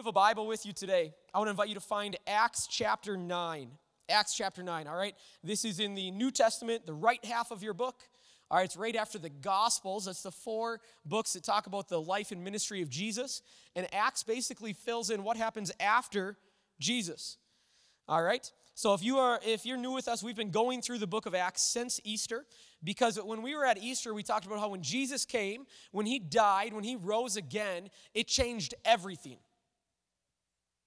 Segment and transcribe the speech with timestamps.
[0.00, 2.66] you have a Bible with you today, I want to invite you to find Acts
[2.66, 3.70] chapter 9.
[4.08, 5.14] Acts chapter 9, all right?
[5.44, 7.96] This is in the New Testament, the right half of your book.
[8.50, 10.06] All right, it's right after the Gospels.
[10.06, 13.42] That's the four books that talk about the life and ministry of Jesus.
[13.76, 16.38] And Acts basically fills in what happens after
[16.78, 17.36] Jesus.
[18.08, 18.50] All right?
[18.74, 21.26] So if you are if you're new with us, we've been going through the book
[21.26, 22.46] of Acts since Easter
[22.82, 26.18] because when we were at Easter, we talked about how when Jesus came, when he
[26.18, 29.36] died, when he rose again, it changed everything.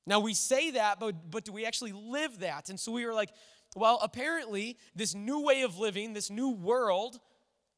[0.05, 2.69] Now we say that, but but do we actually live that?
[2.69, 3.29] And so we were like,
[3.75, 7.19] well, apparently this new way of living, this new world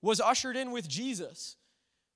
[0.01, 1.57] was ushered in with Jesus.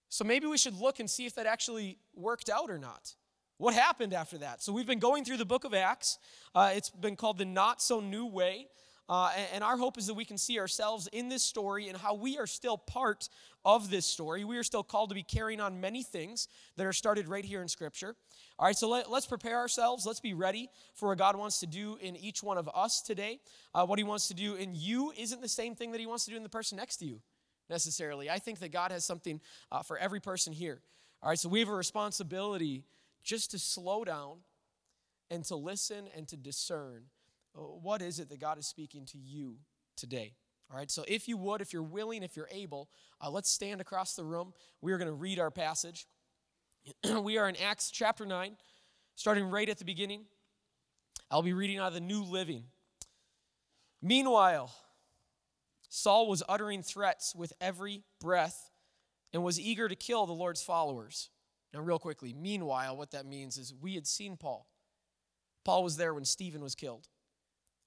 [0.09, 3.15] So maybe we should look and see if that actually worked out or not.
[3.57, 4.63] What happened after that?
[4.63, 6.17] So we've been going through the book of Acts.
[6.55, 8.67] Uh, it's been called the Not So New Way.
[9.09, 11.97] Uh, and, and our hope is that we can see ourselves in this story and
[11.97, 13.27] how we are still part
[13.65, 14.43] of this story.
[14.43, 17.61] We are still called to be carrying on many things that are started right here
[17.63, 18.15] in Scripture.
[18.59, 20.05] All right, so let, us prepare ourselves.
[20.05, 23.39] Let's be ready for what God wants to do in each one of us today.
[23.73, 26.25] Uh, what He wants to do in you isn't the same thing that He wants
[26.25, 27.19] to do in the person next to you
[27.67, 28.29] necessarily.
[28.29, 30.81] I think that God has something uh, for every person here.
[31.23, 32.85] All right, so we have a responsibility
[33.23, 34.37] just to slow down
[35.31, 37.05] and to listen and to discern
[37.59, 39.57] what is it that God is speaking to you
[39.99, 40.33] today.
[40.71, 42.89] All right, so if you would, if you're willing, if you're able,
[43.21, 44.53] uh, let's stand across the room.
[44.81, 46.07] We are going to read our passage.
[47.23, 48.55] we are in Acts chapter 9,
[49.15, 50.25] starting right at the beginning.
[51.31, 52.65] I'll be reading out of the New Living.
[54.01, 54.71] Meanwhile,
[55.89, 58.69] Saul was uttering threats with every breath
[59.33, 61.29] and was eager to kill the Lord's followers.
[61.73, 64.67] Now, real quickly, meanwhile, what that means is we had seen Paul.
[65.65, 67.07] Paul was there when Stephen was killed.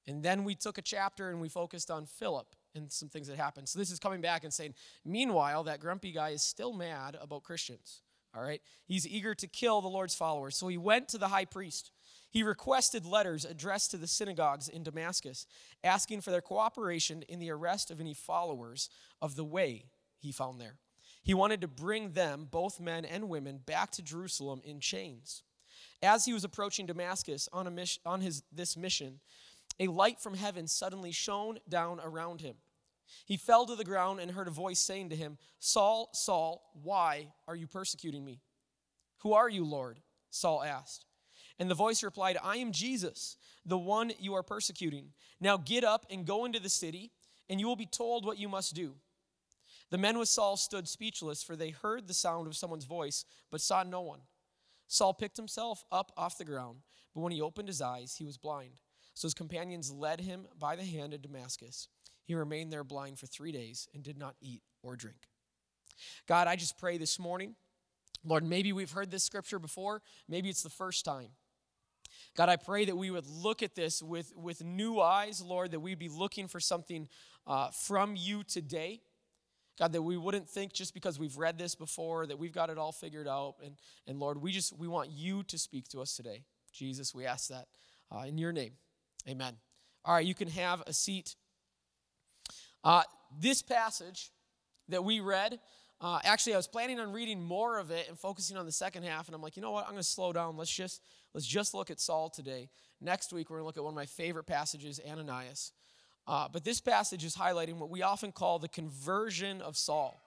[0.07, 3.37] And then we took a chapter and we focused on Philip and some things that
[3.37, 3.69] happened.
[3.69, 7.45] So this is coming back and saying, meanwhile, that grumpy guy is still mad about
[7.45, 8.03] Christians.
[8.35, 8.63] All right?
[8.87, 10.57] He's eager to kill the Lord's followers.
[10.57, 11.93] So he went to the high priest
[12.33, 15.47] he requested letters addressed to the synagogues in Damascus,
[15.85, 18.89] asking for their cooperation in the arrest of any followers
[19.21, 19.85] of the way
[20.19, 20.79] he found there.
[21.23, 25.43] He wanted to bring them, both men and women, back to Jerusalem in chains.
[26.03, 29.21] As he was approaching Damascus on, a on his, this mission,
[29.79, 32.57] a light from heaven suddenly shone down around him.
[33.27, 37.29] He fell to the ground and heard a voice saying to him, Saul, Saul, why
[37.47, 38.41] are you persecuting me?
[39.19, 40.01] Who are you, Lord?
[40.31, 41.05] Saul asked.
[41.59, 45.13] And the voice replied, I am Jesus, the one you are persecuting.
[45.41, 47.13] Now get up and go into the city,
[47.49, 48.95] and you will be told what you must do.
[49.91, 53.61] The men with Saul stood speechless, for they heard the sound of someone's voice, but
[53.61, 54.21] saw no one.
[54.89, 56.79] Saul picked himself up off the ground,
[57.15, 58.73] but when he opened his eyes, he was blind.
[59.15, 61.89] So his companions led him by the hand to Damascus.
[62.25, 65.29] He remained there blind for three days and did not eat or drink.
[66.27, 67.55] God, I just pray this morning,
[68.25, 71.29] Lord, maybe we've heard this scripture before, maybe it's the first time.
[72.37, 75.81] God, I pray that we would look at this with, with new eyes, Lord, that
[75.81, 77.09] we'd be looking for something
[77.47, 79.03] uh, from you today.
[79.79, 82.79] God, that we wouldn't think just because we've read this before that we've got it
[82.79, 83.57] all figured out.
[83.65, 86.45] And, and Lord, we just we want you to speak to us today.
[86.73, 87.67] Jesus, we ask that
[88.15, 88.73] uh, in your name.
[89.29, 89.55] Amen.
[90.05, 91.37] All right, you can have a seat.
[92.83, 93.03] Uh,
[93.41, 94.31] this passage
[94.89, 95.61] that we read,
[96.01, 99.05] uh, actually, I was planning on reading more of it and focusing on the second
[99.05, 99.85] half, and I'm like, you know what?
[99.85, 100.57] I'm going to slow down.
[100.57, 101.01] Let's just
[101.35, 102.69] let's just look at Saul today.
[103.01, 105.73] Next week, we're going to look at one of my favorite passages, Ananias.
[106.27, 110.21] Uh, but this passage is highlighting what we often call the conversion of Saul.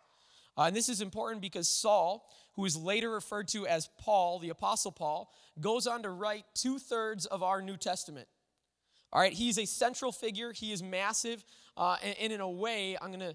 [0.57, 4.49] Uh, and this is important because Saul, who is later referred to as Paul, the
[4.49, 5.29] Apostle Paul,
[5.59, 8.27] goes on to write two thirds of our New Testament.
[9.15, 10.51] All right, he's a central figure.
[10.51, 11.45] He is massive.
[11.77, 13.33] Uh, and, and, in a way, I'm going to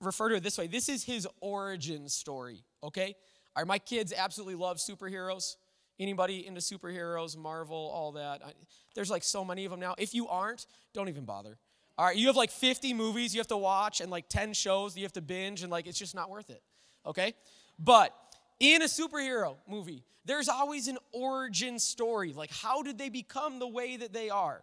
[0.00, 3.14] refer to it this way this is his origin story, okay?
[3.54, 5.56] All right, my kids absolutely love superheroes.
[5.98, 8.40] Anybody into superheroes, Marvel, all that?
[8.42, 8.52] I,
[8.94, 9.94] there's like so many of them now.
[9.98, 10.64] If you aren't,
[10.94, 11.58] don't even bother.
[11.98, 14.96] All right, you have like 50 movies you have to watch and like 10 shows
[14.96, 16.62] you have to binge, and like it's just not worth it,
[17.04, 17.34] okay?
[17.78, 18.14] But
[18.58, 22.32] in a superhero movie, there's always an origin story.
[22.32, 24.62] Like, how did they become the way that they are?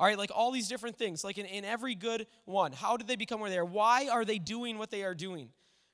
[0.00, 2.72] All right, like all these different things, like in, in every good one.
[2.72, 3.66] How did they become where they are?
[3.66, 5.50] Why are they doing what they are doing?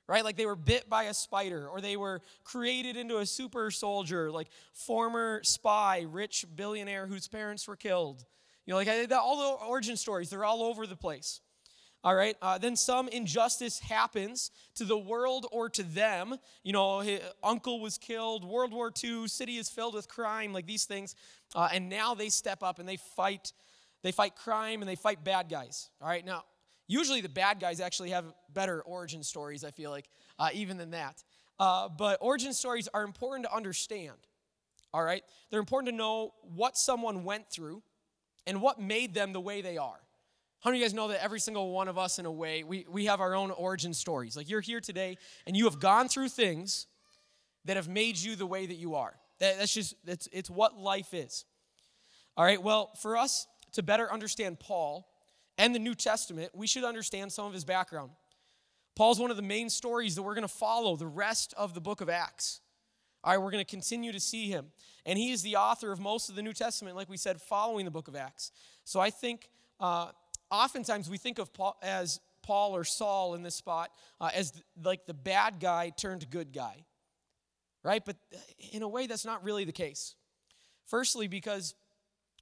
[0.07, 0.23] Right?
[0.23, 4.31] Like they were bit by a spider, or they were created into a super soldier,
[4.31, 8.23] like former spy, rich billionaire whose parents were killed.
[8.65, 11.41] You know, like all the origin stories, they're all over the place.
[12.01, 12.37] All right.
[12.41, 16.37] Uh, then some injustice happens to the world or to them.
[16.63, 18.45] You know, uncle was killed.
[18.45, 19.27] World War II.
[19.27, 20.53] City is filled with crime.
[20.53, 21.15] Like these things,
[21.53, 23.51] uh, and now they step up and they fight
[24.07, 25.89] they fight crime and they fight bad guys.
[26.01, 26.45] All right, now,
[26.87, 28.23] usually the bad guys actually have
[28.53, 30.05] better origin stories, I feel like,
[30.39, 31.21] uh, even than that.
[31.59, 34.15] Uh, but origin stories are important to understand.
[34.93, 35.23] All right?
[35.49, 37.83] They're important to know what someone went through
[38.45, 39.99] and what made them the way they are.
[40.61, 42.63] How many of you guys know that every single one of us, in a way,
[42.63, 44.37] we, we have our own origin stories?
[44.37, 46.87] Like you're here today and you have gone through things
[47.65, 49.13] that have made you the way that you are.
[49.39, 51.43] That, that's just, it's, it's what life is.
[52.37, 55.07] All right, well, for us to better understand Paul
[55.59, 58.09] and the New Testament, we should understand some of his background.
[58.95, 61.79] Paul's one of the main stories that we're going to follow the rest of the
[61.79, 62.59] book of Acts.
[63.23, 64.71] All right, we're going to continue to see him.
[65.05, 67.85] And he is the author of most of the New Testament, like we said, following
[67.85, 68.51] the book of Acts.
[68.83, 69.47] So I think
[69.79, 70.07] uh,
[70.49, 74.53] oftentimes we think of Paul as Paul or Saul in this spot uh, as
[74.83, 76.83] like the bad guy turned good guy,
[77.83, 78.03] right?
[78.03, 78.15] But
[78.71, 80.15] in a way, that's not really the case.
[80.87, 81.75] Firstly, because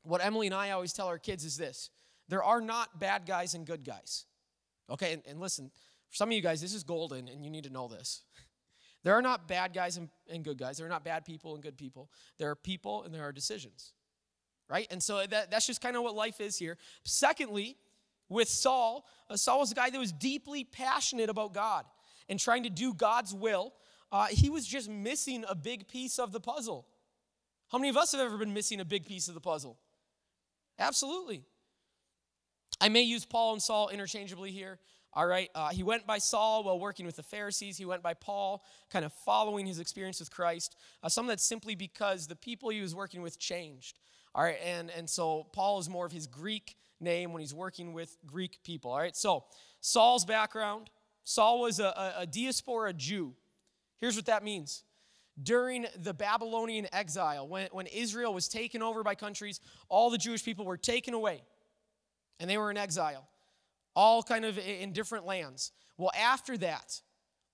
[0.06, 1.90] what Emily and I always tell our kids is this
[2.28, 4.26] there are not bad guys and good guys.
[4.90, 5.72] Okay, and, and listen,
[6.10, 8.24] for some of you guys, this is golden, and you need to know this.
[9.04, 10.78] There are not bad guys and, and good guys.
[10.78, 12.10] There are not bad people and good people.
[12.40, 13.94] There are people and there are decisions.
[14.68, 14.88] Right?
[14.90, 16.80] And so that, that's just kind of what life is here.
[17.04, 17.78] Secondly,
[18.30, 21.86] with Saul, uh, Saul was a guy that was deeply passionate about God
[22.30, 23.76] and trying to do God's will.
[24.12, 26.88] Uh, he was just missing a big piece of the puzzle.
[27.72, 29.78] How many of us have ever been missing a big piece of the puzzle?
[30.80, 31.44] Absolutely.
[32.82, 34.80] I may use Paul and Saul interchangeably here.
[35.14, 37.78] All right, uh, he went by Saul while working with the Pharisees.
[37.78, 40.76] He went by Paul, kind of following his experience with Christ.
[41.02, 43.98] Uh, some of that's simply because the people he was working with changed.
[44.34, 47.94] All right, and, and so Paul is more of his Greek name when he's working
[47.94, 48.92] with Greek people.
[48.92, 49.46] All right, so
[49.80, 50.90] Saul's background
[51.26, 53.34] Saul was a, a, a diaspora Jew.
[53.98, 54.84] Here's what that means.
[55.42, 59.60] During the Babylonian exile, when, when Israel was taken over by countries,
[59.90, 61.42] all the Jewish people were taken away
[62.40, 63.28] and they were in exile
[63.96, 65.72] all kind of in different lands.
[65.98, 67.02] Well, after that,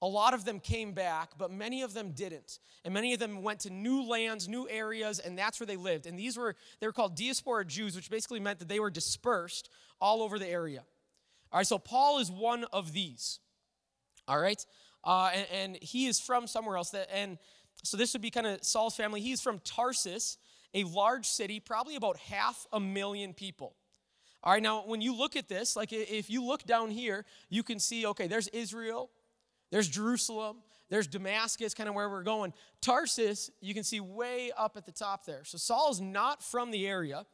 [0.02, 2.58] a lot of them came back, but many of them didn't.
[2.84, 6.08] And many of them went to new lands, new areas, and that's where they lived.
[6.08, 9.70] And these were, they were called diaspora Jews, which basically meant that they were dispersed
[10.00, 10.84] all over the area.
[11.52, 13.40] All right, so Paul is one of these.
[14.28, 14.66] All right,
[15.04, 16.92] uh, and, and he is from somewhere else.
[16.92, 17.38] That, and
[17.84, 19.22] so this would be kind of Saul's family.
[19.22, 20.38] He's from Tarsus,
[20.74, 23.76] a large city, probably about half a million people.
[24.44, 27.64] All right, now when you look at this, like if you look down here, you
[27.64, 29.10] can see, okay, there's Israel,
[29.72, 30.58] there's Jerusalem,
[30.90, 32.54] there's Damascus, kind of where we're going.
[32.82, 35.44] Tarsus, you can see way up at the top there.
[35.44, 37.26] So Saul's not from the area.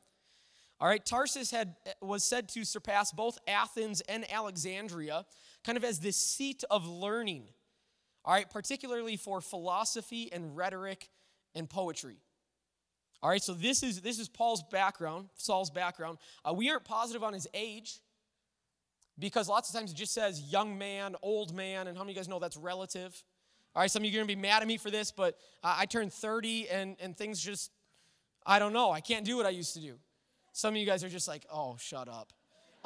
[0.79, 5.25] All right, Tarsus had eh, was said to surpass both Athens and Alexandria,
[5.63, 7.45] kind of as the seat of learning.
[8.27, 11.09] All right, particularly for philosophy and rhetoric
[11.56, 12.18] and poetry.
[13.24, 16.18] All right, so this is this is Paul's background, Saul's background.
[16.44, 18.01] Uh, we aren't positive on his age
[19.18, 22.18] because lots of times it just says young man, old man, and how many of
[22.18, 23.24] you guys know that's relative?
[23.74, 25.38] All right, some of you are going to be mad at me for this, but
[25.63, 27.71] uh, I turned 30 and and things just
[28.45, 28.91] I don't know.
[28.91, 29.95] I can't do what I used to do.
[30.51, 32.33] Some of you guys are just like, "Oh, shut up."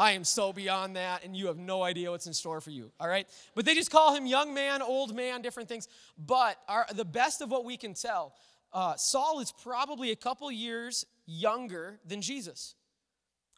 [0.01, 2.91] I am so beyond that, and you have no idea what's in store for you.
[2.99, 3.27] All right?
[3.53, 5.87] But they just call him young man, old man, different things.
[6.17, 8.33] But our, the best of what we can tell,
[8.73, 12.73] uh, Saul is probably a couple years younger than Jesus.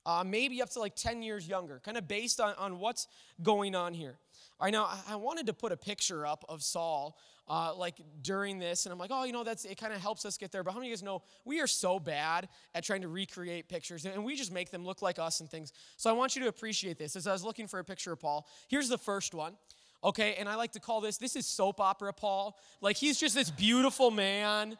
[0.05, 3.07] Uh, maybe up to like 10 years younger, kind of based on, on what's
[3.41, 4.17] going on here.
[4.59, 7.17] All right, now I wanted to put a picture up of Saul
[7.47, 10.25] uh, like during this, and I'm like, oh, you know, that's it kind of helps
[10.25, 10.63] us get there.
[10.63, 13.67] But how many of you guys know we are so bad at trying to recreate
[13.67, 15.73] pictures, and we just make them look like us and things.
[15.97, 17.15] So I want you to appreciate this.
[17.15, 19.55] As I was looking for a picture of Paul, here's the first one.
[20.03, 22.57] Okay, and I like to call this this is soap opera Paul.
[22.81, 24.77] Like he's just this beautiful man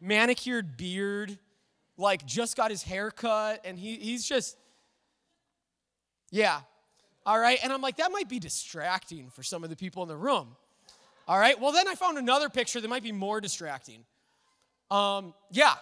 [0.00, 1.38] manicured beard,
[1.96, 4.56] like just got his hair cut, and he, he's just,
[6.30, 6.60] yeah.
[7.24, 7.58] All right.
[7.62, 10.56] And I'm like, that might be distracting for some of the people in the room.
[11.28, 11.60] All right.
[11.60, 14.04] Well, then I found another picture that might be more distracting.
[14.90, 15.74] Um, yeah.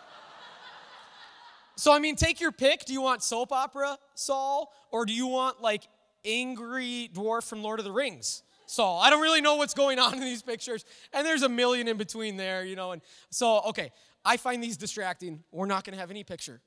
[1.76, 2.84] So, I mean, take your pick.
[2.84, 5.82] Do you want soap opera Saul, or do you want like
[6.24, 8.42] angry dwarf from Lord of the Rings?
[8.66, 8.98] Saul.
[9.00, 10.84] I don't really know what's going on in these pictures.
[11.12, 12.92] And there's a million in between there, you know.
[12.92, 13.92] And so, okay,
[14.24, 15.44] I find these distracting.
[15.52, 16.62] We're not going to have any picture.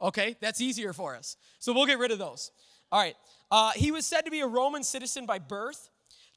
[0.00, 1.36] Okay, that's easier for us.
[1.58, 2.50] So we'll get rid of those.
[2.90, 3.14] All right.
[3.50, 5.90] Uh, he was said to be a Roman citizen by birth.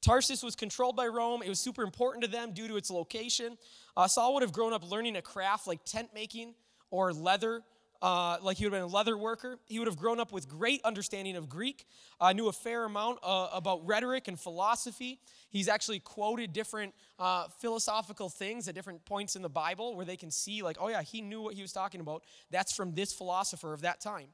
[0.06, 1.42] Tarsus was controlled by Rome.
[1.42, 3.58] It was super important to them due to its location.
[3.96, 6.54] Uh, Saul would have grown up learning a craft like tent making
[6.90, 7.64] or leather
[8.02, 9.58] uh, like he would have been a leather worker.
[9.66, 11.86] He would have grown up with great understanding of Greek,
[12.20, 15.18] uh, knew a fair amount uh, about rhetoric and philosophy.
[15.48, 20.16] He's actually quoted different uh, philosophical things at different points in the Bible where they
[20.16, 22.22] can see, like, oh yeah, he knew what he was talking about.
[22.50, 24.28] That's from this philosopher of that time.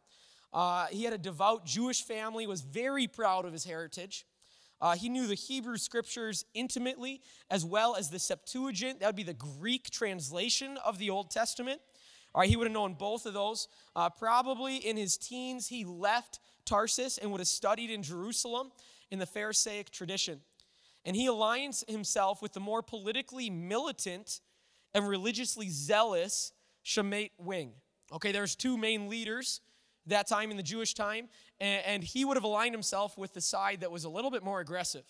[0.53, 4.27] Uh, he had a devout Jewish family, was very proud of his heritage.
[4.83, 8.99] Uh, he knew the Hebrew scriptures intimately, as well as the Septuagint.
[8.99, 11.81] That would be the Greek translation of the Old Testament.
[12.35, 13.69] All right, he would have known both of those.
[13.95, 18.73] Uh, probably in his teens, he left Tarsus and would have studied in Jerusalem
[19.13, 20.41] in the Pharisaic tradition.
[21.05, 24.41] And he aligns himself with the more politically militant
[24.95, 27.73] and religiously zealous Shammaite wing.
[28.13, 29.61] Okay, there's two main leaders
[30.07, 31.29] that time in the Jewish time,
[31.61, 34.43] and, and, he would have aligned himself with the side that was a little bit
[34.43, 35.05] more aggressive.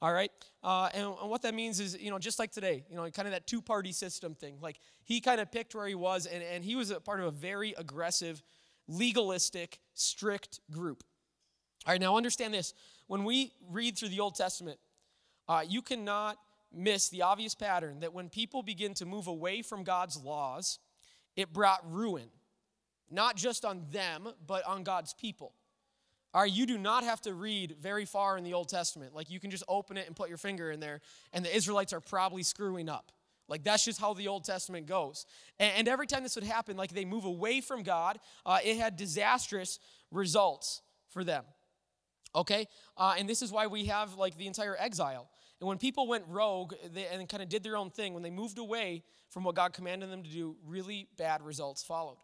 [0.00, 0.32] All right,
[0.64, 3.28] uh, and, and, what that means is, you know, just like today, you know, kind
[3.28, 4.56] of that two party system thing.
[4.60, 7.26] Like he kind of picked where he was, and, and he was a part of
[7.26, 8.42] a very aggressive,
[8.88, 11.04] legalistic, strict group.
[11.86, 12.74] All right, now understand this.
[13.06, 14.78] When we read through the Old Testament,
[15.48, 16.36] uh, you cannot
[16.72, 20.78] miss the obvious pattern that when people begin to move away from God's laws,
[21.36, 22.28] it brought ruin,
[23.12, 25.52] not just on them, but on God's people.
[26.34, 29.14] All right, you do not have to read very far in the Old Testament.
[29.14, 31.00] Like you can just open it and put your finger in there,
[31.32, 33.12] and the Israelites are probably screwing up.
[33.48, 35.26] Like that's just how the Old Testament goes.
[35.58, 38.96] And, every time this would happen, like they move away from God, uh, it had
[38.96, 39.78] disastrous
[40.10, 41.44] results for them.
[42.34, 42.66] Okay,
[42.96, 45.28] uh, and this is why we have like the entire exile.
[45.60, 48.30] And when people went rogue they, and kind of did their own thing, when they
[48.30, 52.16] moved away from what God commanded them to do, really bad results followed.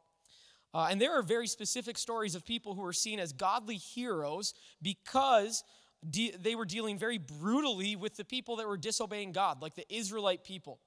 [0.74, 4.54] Uh, and there are very specific stories of people who are seen as godly heroes
[4.82, 5.64] because
[6.08, 9.86] de- they were dealing very brutally with the people that were disobeying God, like the
[9.92, 10.78] Israelite people.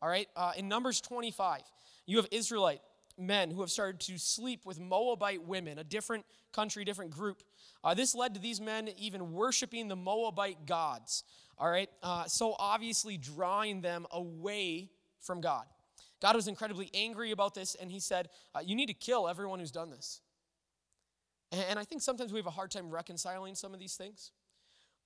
[0.00, 1.60] All right, uh, in Numbers 25,
[2.06, 2.80] you have Israelite
[3.18, 7.42] men who have started to sleep with Moabite women, a different country, different group.
[7.82, 11.24] Uh, this led to these men even worshiping the Moabite gods
[11.58, 11.90] all right?
[12.02, 15.64] Uh, so obviously drawing them away from God.
[16.20, 19.60] God was incredibly angry about this, and he said, uh, You need to kill everyone
[19.60, 20.20] who's done this.
[21.50, 24.32] And, I think sometimes we have a hard time reconciling some of these things.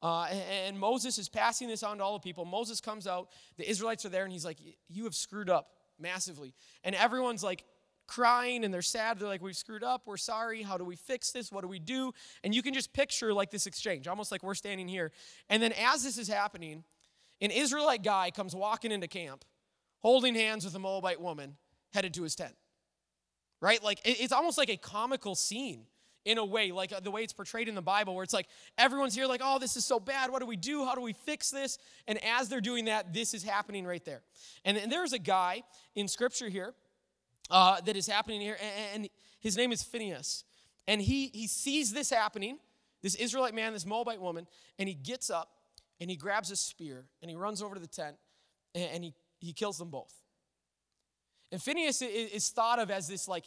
[0.02, 0.24] Uh,
[0.66, 2.44] and, Moses is passing this on to all the people.
[2.44, 6.54] Moses comes out, the Israelites are there, and he's like, You have screwed up massively.
[6.84, 7.64] And everyone's like,
[8.08, 9.18] crying and they're sad.
[9.18, 10.02] They're like, We've screwed up.
[10.06, 10.62] We're sorry.
[10.62, 11.52] How do we fix this?
[11.52, 12.12] What do we do?
[12.44, 15.12] And you can just picture like this exchange, almost like we're standing here.
[15.48, 16.84] And then as this is happening,
[17.40, 19.44] an Israelite guy comes walking into camp,
[20.02, 21.56] holding hands with a Moabite woman,
[21.94, 22.54] headed to his tent.
[23.60, 23.82] Right?
[23.82, 25.86] Like, it's almost like a comical scene
[26.24, 28.46] in a way, like uh, the way it's portrayed in the Bible, where it's like
[28.78, 30.30] everyone's here, like, oh, this is so bad.
[30.30, 30.84] What do we do?
[30.84, 31.78] How do we fix this?
[32.06, 34.22] And as they're doing that, this is happening right there.
[34.64, 35.62] And, and there's a guy
[35.94, 36.74] in scripture here
[37.50, 40.44] uh, that is happening here, and, and his name is Phineas.
[40.86, 42.58] And he, he sees this happening,
[43.02, 44.46] this Israelite man, this Moabite woman,
[44.78, 45.50] and he gets up
[46.00, 48.16] and he grabs a spear and he runs over to the tent
[48.74, 50.14] and, and he, he kills them both.
[51.50, 53.44] And Phineas is, thought of as this like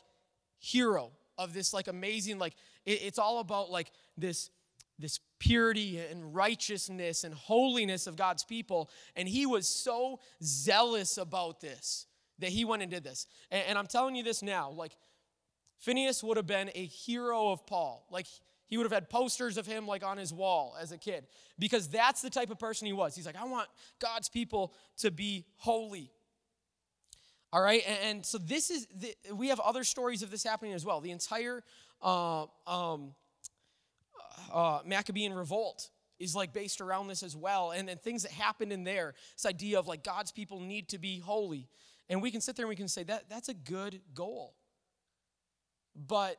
[0.59, 2.53] hero of this like amazing, like
[2.85, 4.51] it's all about like this
[4.97, 8.89] this purity and righteousness and holiness of God's people.
[9.17, 12.07] And he was so zealous about this
[12.39, 13.27] that he went and did this.
[13.51, 14.95] And, and I'm telling you this now, like
[15.79, 18.07] Phineas would have been a hero of Paul.
[18.09, 18.27] Like
[18.67, 21.25] he would have had posters of him like on his wall as a kid
[21.59, 23.15] because that's the type of person he was.
[23.15, 23.67] He's like, I want
[23.99, 26.11] God's people to be holy.
[27.53, 30.73] All right, and, and so this is the, we have other stories of this happening
[30.73, 30.99] as well.
[30.99, 31.63] The entire
[32.01, 33.13] uh, um,
[34.51, 38.71] uh, Maccabean revolt is like based around this as well, and, and things that happened
[38.71, 39.13] in there.
[39.35, 41.69] This idea of like God's people need to be holy.
[42.09, 44.53] And we can sit there and we can say that that's a good goal.
[45.95, 46.37] But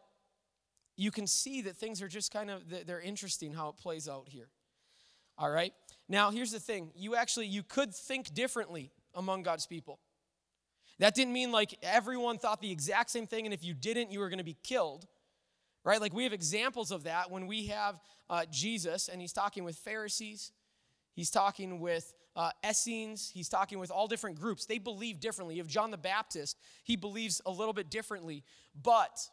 [0.97, 4.29] you can see that things are just kind of they're interesting how it plays out
[4.29, 4.49] here.
[5.39, 5.73] All right?
[6.09, 6.91] Now, here's the thing.
[6.95, 9.99] You actually you could think differently among God's people.
[10.99, 14.21] That didn't mean like everyone thought the exact same thing and if you didn't you
[14.21, 15.07] were going to be killed.
[15.85, 16.01] Right?
[16.01, 19.77] Like we have examples of that when we have uh, Jesus and he's talking with
[19.77, 20.51] Pharisees,
[21.15, 24.67] he's talking with uh, Essenes, he's talking with all different groups.
[24.67, 25.59] They believe differently.
[25.59, 28.43] If John the Baptist, he believes a little bit differently.
[28.83, 29.29] But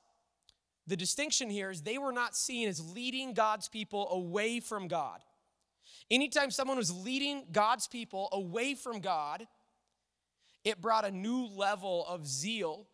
[0.87, 5.19] the distinction here is they were not seen as leading God's people away from God.
[6.11, 9.47] Anytime someone was leading God's people away from God,
[10.63, 12.87] it brought a new level of zeal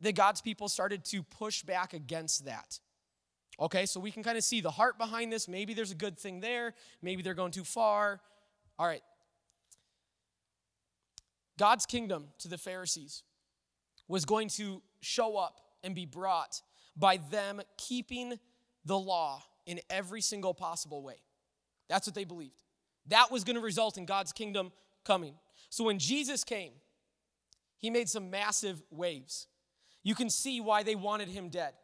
[0.00, 2.80] that God's people started to push back against that.
[3.60, 5.46] Okay, so we can kind of see the heart behind this.
[5.46, 6.74] Maybe there's a good thing there.
[7.02, 8.20] Maybe they're going too far.
[8.78, 9.02] All right,
[11.58, 13.22] God's kingdom to the Pharisees
[14.08, 16.60] was going to show up and be brought
[16.96, 18.38] by them keeping
[18.84, 21.16] the law in every single possible way.
[21.88, 22.62] That's what they believed.
[23.08, 24.72] That was going to result in God's kingdom
[25.04, 25.34] coming.
[25.70, 26.72] So when Jesus came,
[27.76, 29.46] he made some massive waves.
[30.02, 31.74] You can see why they wanted him dead.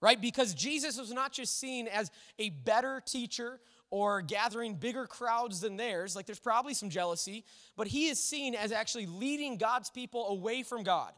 [0.00, 0.20] Right?
[0.20, 5.76] Because Jesus was not just seen as a better teacher or gathering bigger crowds than
[5.76, 6.14] theirs.
[6.14, 7.44] Like there's probably some jealousy,
[7.76, 11.12] but he is seen as actually leading God's people away from God.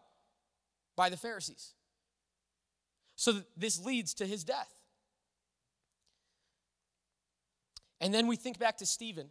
[0.99, 1.75] by the Pharisees.
[3.19, 4.73] So this leads to his death.
[8.01, 9.31] And then we think back to Stephen.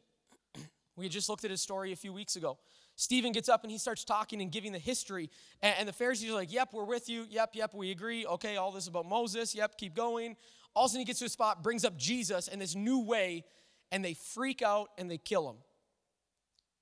[0.97, 2.57] We had just looked at his story a few weeks ago.
[2.95, 5.29] Stephen gets up and he starts talking and giving the history.
[5.61, 7.27] And, the Pharisees are like, Yep, we're with you.
[7.29, 8.25] Yep, yep, we agree.
[8.25, 9.55] Okay, all this about Moses.
[9.55, 10.35] Yep, keep going.
[10.73, 12.99] All of a sudden, he gets to a spot, brings up Jesus and this new
[12.99, 13.45] way,
[13.91, 15.57] and they freak out and they kill him.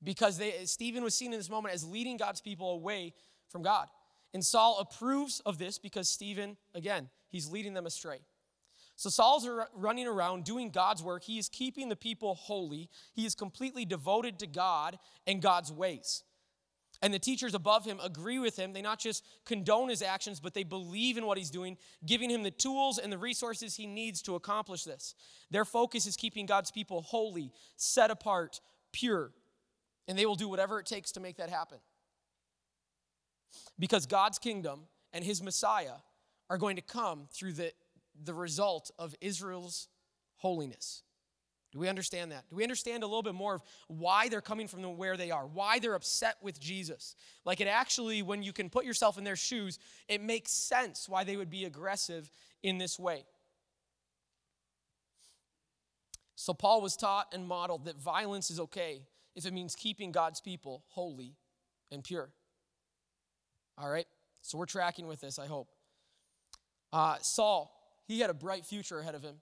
[0.02, 3.14] Because they, Stephen was seen in this moment as leading God's people away
[3.50, 3.90] from God.
[4.36, 8.20] And Saul approves of this because Stephen, again, he's leading them astray.
[8.98, 11.24] So Saul's running around doing God's work.
[11.24, 12.90] He is keeping the people holy.
[13.14, 16.24] He is completely devoted to God and God's ways.
[17.02, 18.74] And the teachers above him agree with him.
[18.74, 22.44] They not just condone his actions, but they believe in what he's doing, giving him
[22.44, 25.16] the tools and the resources he needs to accomplish this.
[25.50, 28.60] Their focus is keeping God's people holy, set apart,
[28.92, 29.32] pure.
[30.10, 31.78] And they will do whatever it takes to make that happen.
[33.78, 34.82] Because God's kingdom
[35.14, 35.98] and his Messiah
[36.50, 37.72] are going to come through the
[38.24, 39.88] the result of Israel's
[40.38, 41.04] holiness.
[41.72, 42.46] Do we understand that?
[42.50, 45.46] Do we understand a little bit more of why they're coming from where they are,
[45.46, 47.16] why they're upset with Jesus?
[47.44, 51.26] Like it actually, when you can put yourself in their shoes, it makes sense why
[51.26, 52.32] they would be aggressive
[52.64, 53.26] in this way.
[56.36, 59.02] So Paul was taught and modeled that violence is okay
[59.36, 61.36] if it means keeping God's people holy
[61.92, 62.30] and pure.
[63.78, 64.06] All right?
[64.42, 65.70] So we're tracking with this, I hope.
[66.94, 67.72] Uh, Saul,
[68.08, 69.36] he had a bright future ahead of him.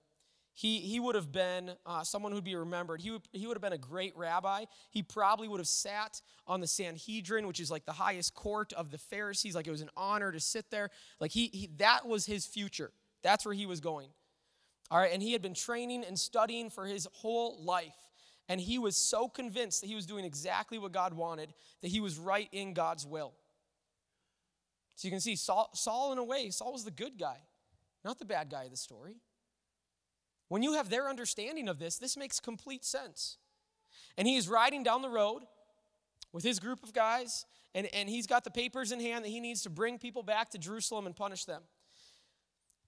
[0.56, 3.00] He, he would have been uh, someone who'd be remembered.
[3.00, 4.66] He would, he would have been a great rabbi.
[4.90, 8.92] He probably would have sat on the Sanhedrin, which is like the highest court of
[8.92, 9.56] the Pharisees.
[9.56, 10.90] Like it was an honor to sit there.
[11.18, 12.92] Like he, he that was his future.
[13.22, 14.10] That's where he was going.
[14.90, 17.96] All right, and he had been training and studying for his whole life.
[18.48, 22.00] And he was so convinced that he was doing exactly what God wanted, that he
[22.00, 23.32] was right in God's will.
[24.96, 27.38] So you can see Saul, Saul in a way, Saul was the good guy
[28.04, 29.16] not the bad guy of the story.
[30.48, 33.38] When you have their understanding of this, this makes complete sense.
[34.18, 35.42] And he is riding down the road
[36.32, 39.40] with his group of guys, and, and he's got the papers in hand that he
[39.40, 41.62] needs to bring people back to Jerusalem and punish them.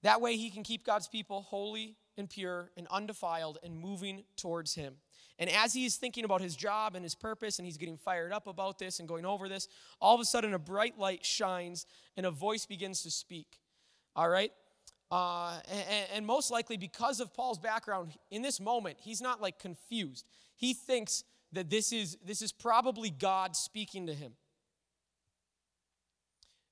[0.02, 4.74] That way, he can keep God's people holy and pure and undefiled and moving towards
[4.74, 4.94] him.
[5.38, 8.46] And as he's thinking about his job and his purpose, and he's getting fired up
[8.46, 9.68] about this and going over this,
[10.00, 13.58] all of a sudden a bright light shines and a voice begins to speak.
[14.14, 14.50] All right?
[15.10, 19.58] Uh, and, and most likely because of Paul's background, in this moment, he's not like
[19.58, 20.26] confused.
[20.56, 24.32] He thinks that this is, this is probably God speaking to him.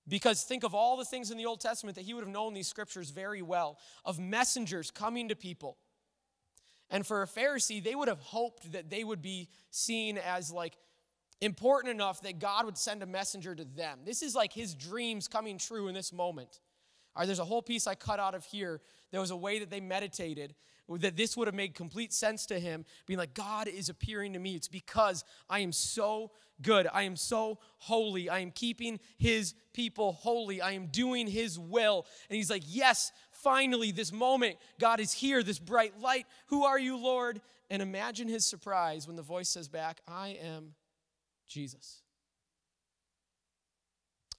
[0.07, 2.53] Because think of all the things in the Old Testament that he would have known
[2.53, 5.79] these scriptures very well of messengers coming to people.
[6.91, 10.77] And for a Pharisee, they would have hoped that they would be seen as like
[11.41, 14.01] important enough that God would send a messenger to them.
[14.05, 16.61] This is like his dreams coming true in this moment.
[17.17, 18.81] All right, there's a whole piece I cut out of here.
[19.11, 20.55] There was a way that they meditated
[20.89, 24.39] that this would have made complete sense to him, being like, God is appearing to
[24.39, 24.55] me.
[24.55, 26.31] It's because I am so
[26.63, 26.87] good.
[26.93, 28.29] I am so holy.
[28.29, 30.61] I am keeping his people holy.
[30.61, 32.07] I am doing his will.
[32.29, 36.27] And he's like, Yes, finally, this moment, God is here, this bright light.
[36.47, 37.41] Who are you, Lord?
[37.71, 40.75] And imagine his surprise when the voice says back, I am
[41.49, 42.03] Jesus.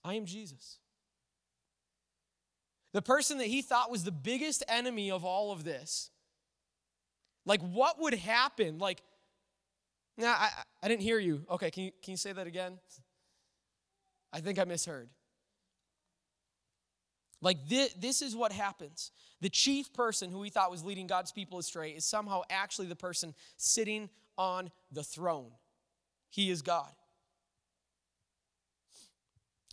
[0.04, 0.78] I am Jesus.
[2.94, 6.12] The person that he thought was the biggest enemy of all of this.
[7.46, 8.80] Like, what would happen?
[8.80, 9.02] Like,
[10.18, 10.50] nah, I,
[10.82, 11.46] I didn't hear you.
[11.50, 12.80] Okay, can you, can you say that again?
[14.34, 15.10] I think I misheard.
[17.42, 19.12] Like, this, this is what happens.
[19.42, 22.96] The chief person who we thought was leading God's people astray is somehow actually the
[22.96, 25.52] person sitting on the throne.
[26.30, 26.92] He is God.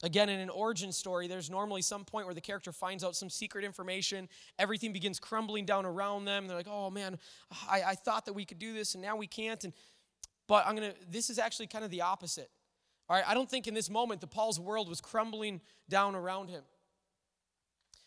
[0.05, 3.31] Again, in an origin story, there's normally some point where the character finds out some
[3.31, 4.29] secret information.
[4.59, 6.49] Everything begins crumbling down around them.
[6.49, 7.19] They're like, oh man,
[7.71, 9.63] I, I thought that we could do this and now we can't.
[9.63, 9.73] And,
[10.49, 12.51] but I'm to, this is actually kind of the opposite.
[13.09, 16.51] All right, I don't think in this moment that Paul's world was crumbling down around
[16.51, 16.63] him.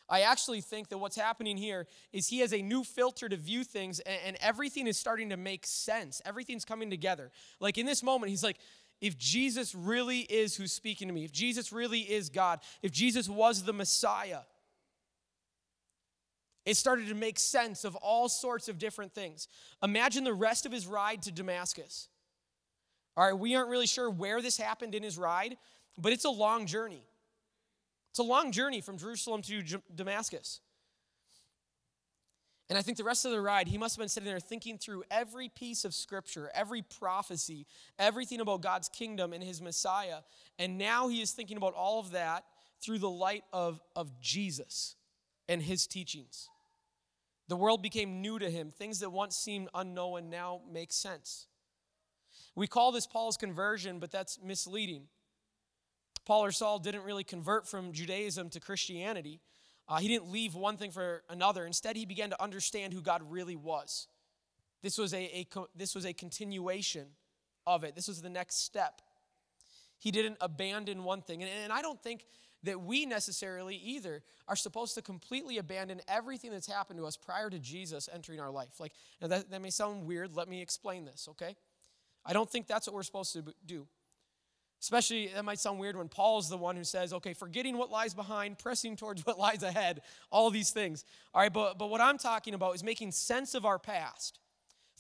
[0.08, 3.63] I actually think that what's happening here is he has a new filter to view
[3.63, 6.21] things and, and everything is starting to make sense.
[6.25, 7.31] Everything's coming together.
[7.60, 8.58] Like in this moment, he's like,
[9.01, 13.29] if Jesus really is who's speaking to me, if Jesus really is God, if Jesus
[13.29, 14.39] was the Messiah,
[16.65, 19.47] it started to make sense of all sorts of different things.
[19.84, 22.08] Imagine the rest of his ride to Damascus.
[23.15, 25.58] All right, we aren't really sure where this happened in his ride,
[25.97, 27.03] but it's a long journey.
[28.12, 29.62] It's a long journey from Jerusalem to
[29.93, 30.62] Damascus.
[32.69, 34.80] And I think the rest of the ride, he must have been sitting there thinking
[34.80, 37.67] through every piece of scripture, every prophecy,
[37.99, 40.19] everything about God's kingdom and his Messiah.
[40.58, 42.43] And now he is thinking about all of that,
[42.82, 44.95] through the light of, of Jesus
[45.47, 46.49] and his teachings.
[47.47, 48.71] The world became new to him.
[48.71, 51.47] Things that once seemed unknown now make sense.
[52.56, 55.04] We call this Paul's conversion, but that's misleading.
[56.25, 59.41] Paul or Saul didn't really convert from Judaism to Christianity.
[59.88, 61.65] Uh, he didn't leave one thing for another.
[61.65, 64.08] Instead, he began to understand who God really was.
[64.82, 67.08] This was a, a this was a continuation
[67.67, 67.95] of it.
[67.95, 69.02] This was the next step.
[69.98, 71.41] He didn't abandon one thing.
[71.41, 72.26] And, and I don't think
[72.63, 77.50] that we necessarily either are supposed to completely abandon everything that's happened to us prior
[77.50, 78.80] to Jesus entering our life.
[78.80, 80.36] Like, that, that may sound weird.
[80.36, 81.56] Let me explain this, okay?
[82.26, 83.88] I don't think that's what we're supposed to do.
[84.86, 88.13] Especially, that might sound weird when Paul's the one who says, okay, forgetting what lies
[88.13, 91.06] behind, pressing towards what lies ahead, all these things.
[91.34, 94.38] All right, but, but what I'm talking about is making sense of our past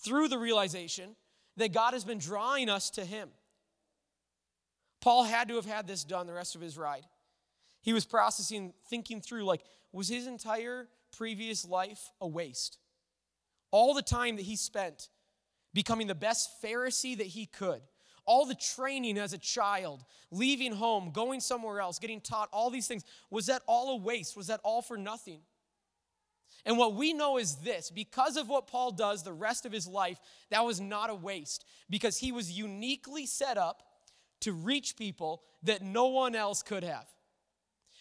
[0.03, 1.15] through the realization
[1.57, 3.29] that God has been drawing us to Him.
[5.01, 7.05] Paul had to have had this done the rest of his ride.
[7.83, 12.79] He was processing, thinking through, like, was his entire previous life a waste?
[13.69, 15.09] All the time that he spent
[15.75, 17.83] becoming the best Pharisee that he could,
[18.25, 22.87] all the training as a child, leaving home, going somewhere else, getting taught all these
[22.87, 24.35] things, was that all a waste?
[24.35, 25.41] Was that all for nothing?
[26.65, 29.87] And what we know is this because of what Paul does the rest of his
[29.87, 33.83] life, that was not a waste because he was uniquely set up
[34.41, 37.07] to reach people that no one else could have.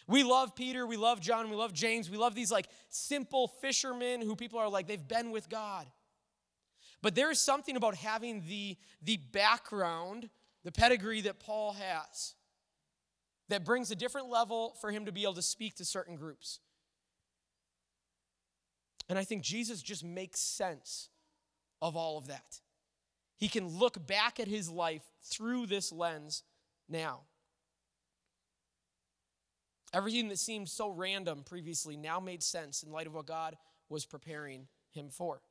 [0.07, 4.21] We love Peter, we love John, we love James, we love these like simple fishermen
[4.21, 5.87] who people are like, they've been with God.
[7.05, 10.27] But there is something about having the, the background,
[10.63, 12.33] the pedigree that Paul has,
[13.47, 16.61] that brings a different level for him to be able to speak to certain groups.
[19.07, 21.09] And I think Jesus just makes sense
[21.79, 22.59] of all of that.
[23.37, 26.41] He can look back at his life through this lens
[26.89, 27.19] now.
[29.93, 33.57] Everything that seemed so random previously now made sense in light of what God
[33.89, 35.43] was preparing him for.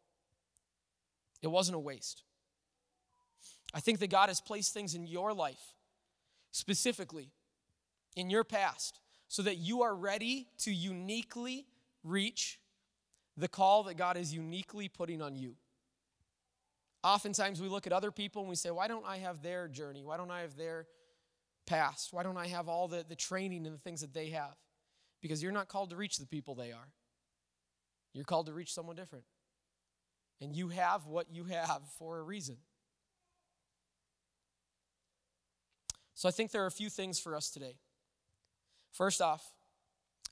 [1.45, 2.23] It wasn't a waste.
[3.75, 5.75] I think that God has placed things in your life,
[6.53, 7.33] specifically
[8.17, 11.67] in your past, so that you are ready to uniquely
[12.03, 12.59] reach
[13.37, 15.57] the call that God is uniquely putting on you.
[17.03, 20.03] Oftentimes we look at other people and we say, why don't I have their journey?
[20.03, 20.87] Why don't I have their
[21.67, 22.11] past?
[22.15, 24.57] Why don't I have all the, the training and the things that they have?
[25.21, 26.89] Because you're not called to reach the people they are.
[28.15, 29.27] You're called to reach someone different.
[30.41, 32.57] And you have what you have for a reason.
[36.15, 37.77] So I think there are a few things for us today.
[38.93, 39.45] First off,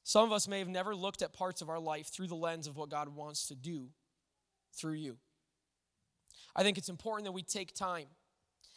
[0.05, 2.67] some of us may have never looked at parts of our life through the lens
[2.67, 3.89] of what God wants to do
[4.75, 5.19] through you.
[6.55, 8.07] I think it's important that we take time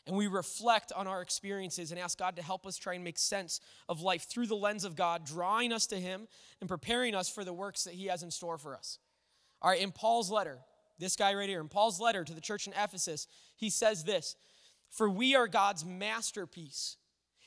[0.07, 3.17] and we reflect on our experiences and ask God to help us try and make
[3.17, 3.59] sense
[3.89, 6.27] of life through the lens of God, drawing us to Him
[6.61, 8.99] and preparing us for the works that He has in store for us.
[9.61, 10.59] All right, in Paul's letter,
[10.99, 14.35] this guy right here, in Paul's letter to the church in Ephesus, he says this
[14.89, 16.97] For we are God's masterpiece.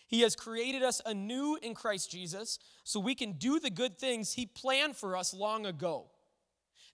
[0.06, 4.32] He has created us anew in Christ Jesus so we can do the good things
[4.32, 6.06] He planned for us long ago.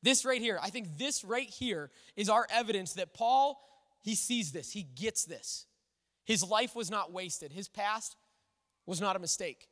[0.03, 3.59] This right here, I think this right here is our evidence that Paul,
[4.03, 5.65] he sees this, he gets this.
[6.25, 8.17] His life was not wasted, his past
[8.85, 9.69] was not a mistake.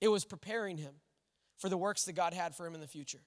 [0.00, 0.94] It was preparing him
[1.58, 3.20] for the works that God had for him in the future.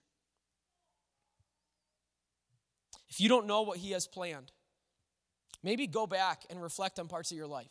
[3.14, 4.52] If you don't know what he has planned,
[5.62, 7.70] maybe go back and reflect on parts of your life.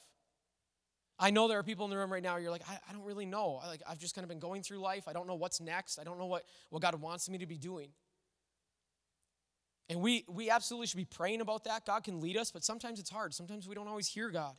[1.19, 3.03] I know there are people in the room right now, you're like, I, I don't
[3.03, 3.59] really know.
[3.61, 5.09] I, like, I've just kind of been going through life.
[5.09, 5.99] I don't know what's next.
[5.99, 7.89] I don't know what, what God wants me to be doing.
[9.89, 11.87] And we, we absolutely should be praying about that.
[11.87, 13.35] God can lead us, but sometimes it's hard.
[13.35, 14.55] Sometimes we don't always hear God.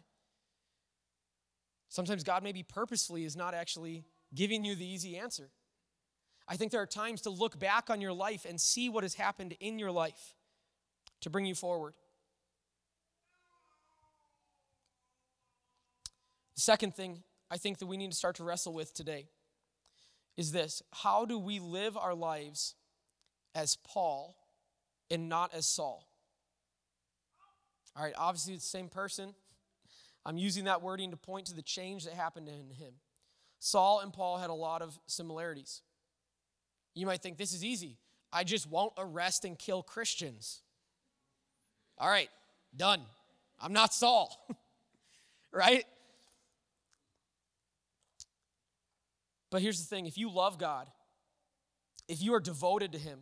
[1.88, 4.04] Sometimes God, maybe purposefully, is not actually
[4.36, 5.50] giving you the easy answer.
[6.46, 9.14] I think there are times to look back on your life and see what has
[9.14, 10.36] happened in your life
[11.24, 11.94] to bring you forward.
[16.56, 19.28] The second thing I think that we need to start to wrestle with today
[20.38, 22.76] is this how do we live our lives
[23.56, 24.36] as Paul
[25.10, 26.08] and not as Saul?
[27.96, 29.34] All right, obviously it's the same person.
[30.26, 32.94] I'm using that wording to point to the change that happened in him.
[33.60, 35.82] Saul and Paul had a lot of similarities.
[36.96, 37.98] You might think this is easy.
[38.32, 40.63] I just won't arrest and kill Christians.
[41.98, 42.30] All right,
[42.76, 43.02] done.
[43.62, 44.36] I'm not Saul.
[45.52, 45.86] right?
[49.52, 50.90] But here's the thing if you love God,
[52.08, 53.20] if you are devoted to Him,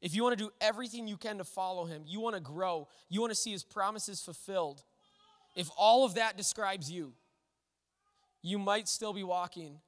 [0.00, 2.88] if you want to do everything you can to follow Him, you want to grow,
[3.08, 4.82] you want to see His promises fulfilled,
[5.54, 7.12] if all of that describes you,
[8.42, 9.80] you might still be walking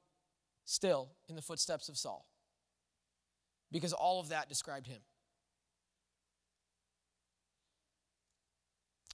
[0.65, 2.25] still in the footsteps of Saul
[3.71, 4.99] because all of that described him.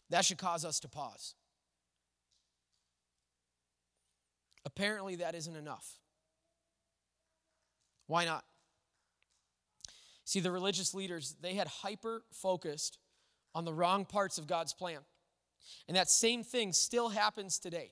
[0.10, 1.36] That should cause us to pause.
[4.66, 6.00] Apparently, that isn't enough.
[8.08, 8.44] Why not?
[10.26, 12.98] See, the religious leaders, they had hyper focused
[13.54, 15.00] on the wrong parts of God's plan.
[15.88, 17.92] And that same thing still happens today.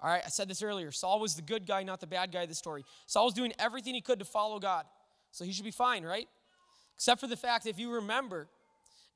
[0.00, 0.90] All right, I said this earlier.
[0.90, 2.84] Saul was the good guy, not the bad guy of the story.
[3.06, 4.86] Saul was doing everything he could to follow God.
[5.30, 6.28] So he should be fine, right?
[6.96, 8.48] Except for the fact, if you remember,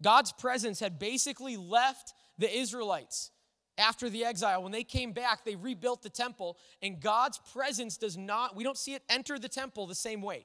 [0.04, 3.30] God's presence had basically left the Israelites
[3.78, 4.62] after the exile.
[4.62, 8.76] When they came back, they rebuilt the temple, and God's presence does not, we don't
[8.76, 10.44] see it enter the temple the same way.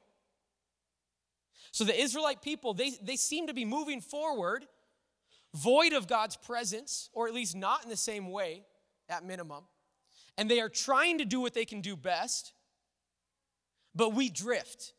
[1.73, 4.65] So the Israelite people, they, they seem to be moving forward,
[5.53, 8.63] void of God's presence, or at least not in the same way,
[9.09, 9.65] at minimum.
[10.37, 12.53] And they are trying to do what they can do best,
[13.93, 14.93] but we drift.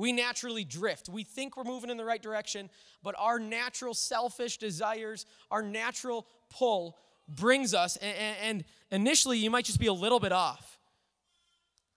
[0.00, 1.10] We naturally drift.
[1.10, 2.70] We think we're moving in the right direction,
[3.02, 6.96] but our natural selfish desires, our natural pull
[7.28, 10.78] brings us, and, initially you might just be a little bit off.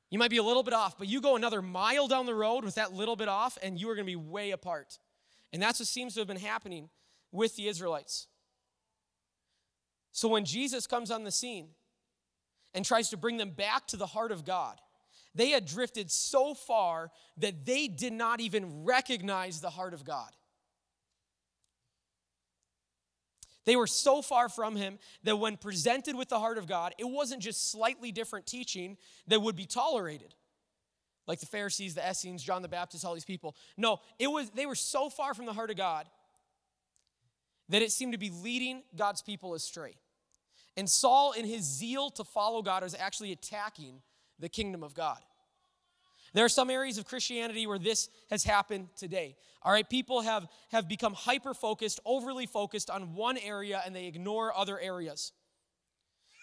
[0.09, 2.65] You might be a little bit off, but you go another mile down the road
[2.65, 4.99] with that little bit off, and you are going to be way apart.
[5.53, 6.89] And that's what seems to have been happening
[7.31, 8.27] with the Israelites.
[10.11, 11.69] So when Jesus comes on the scene
[12.73, 14.81] and tries to bring them back to the heart of God,
[15.35, 20.29] they had drifted so far that they did not even recognize the heart of God.
[23.65, 27.07] They were so far from him that when presented with the heart of God, it
[27.07, 30.35] wasn't just slightly different teaching that would be tolerated.
[31.25, 33.55] Like the Pharisees, the Essenes, John the Baptist, all these people.
[33.77, 36.05] No, it was they were so far from the heart of God
[37.69, 39.95] that it seemed to be leading God's people astray.
[40.75, 44.01] And Saul, in his zeal to follow God, was actually attacking
[44.39, 45.19] the kingdom of God.
[46.33, 49.35] There are some areas of Christianity where this has happened today.
[49.61, 54.07] All right, people have, have become hyper focused, overly focused on one area, and they
[54.07, 55.31] ignore other areas.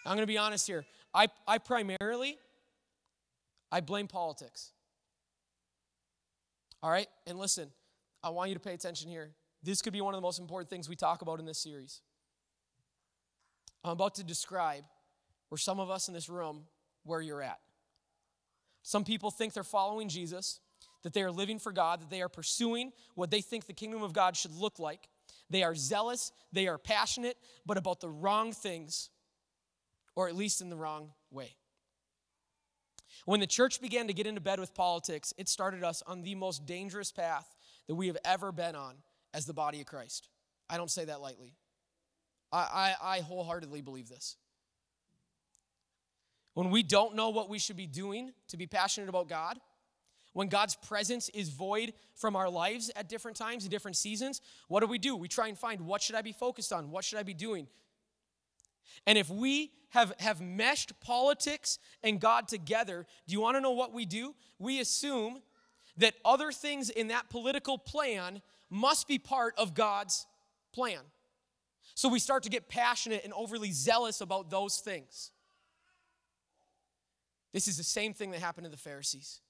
[0.05, 0.85] I'm going to be honest here.
[1.13, 2.37] I, I primarily,
[3.71, 4.71] I blame politics.
[6.81, 7.69] All right, and listen,
[8.23, 9.31] I want you to pay attention here.
[9.61, 12.01] This could be one of the most important things we talk about in this series.
[13.83, 14.83] I'm about to describe
[15.49, 16.63] where some of us in this room,
[17.03, 17.59] where you're at.
[18.83, 20.59] Some people think they're following Jesus,
[21.03, 24.03] that they are living for God, that they are pursuing what they think the kingdom
[24.03, 25.07] of God should look like.
[25.49, 29.09] They are zealous, they are passionate, but about the wrong things,
[30.15, 31.55] or at least in the wrong way.
[33.25, 36.35] When the church began to get into bed with politics, it started us on the
[36.35, 37.55] most dangerous path
[37.87, 38.95] that we have ever been on
[39.33, 40.29] as the body of Christ.
[40.69, 41.53] I don't say that lightly.
[42.51, 44.37] I, I, I wholeheartedly believe this.
[46.53, 49.59] When we don't know what we should be doing to be passionate about God,
[50.33, 54.79] when God's presence is void from our lives at different times, in different seasons, what
[54.79, 55.15] do we do?
[55.15, 56.89] We try and find what should I be focused on?
[56.89, 57.67] What should I be doing?
[59.05, 63.71] And if we have, have meshed politics and God together, do you want to know
[63.71, 64.35] what we do?
[64.57, 65.41] We assume
[65.97, 70.25] that other things in that political plan must be part of God's
[70.73, 70.99] plan.
[71.95, 75.31] So we start to get passionate and overly zealous about those things.
[77.53, 79.41] This is the same thing that happened to the Pharisees.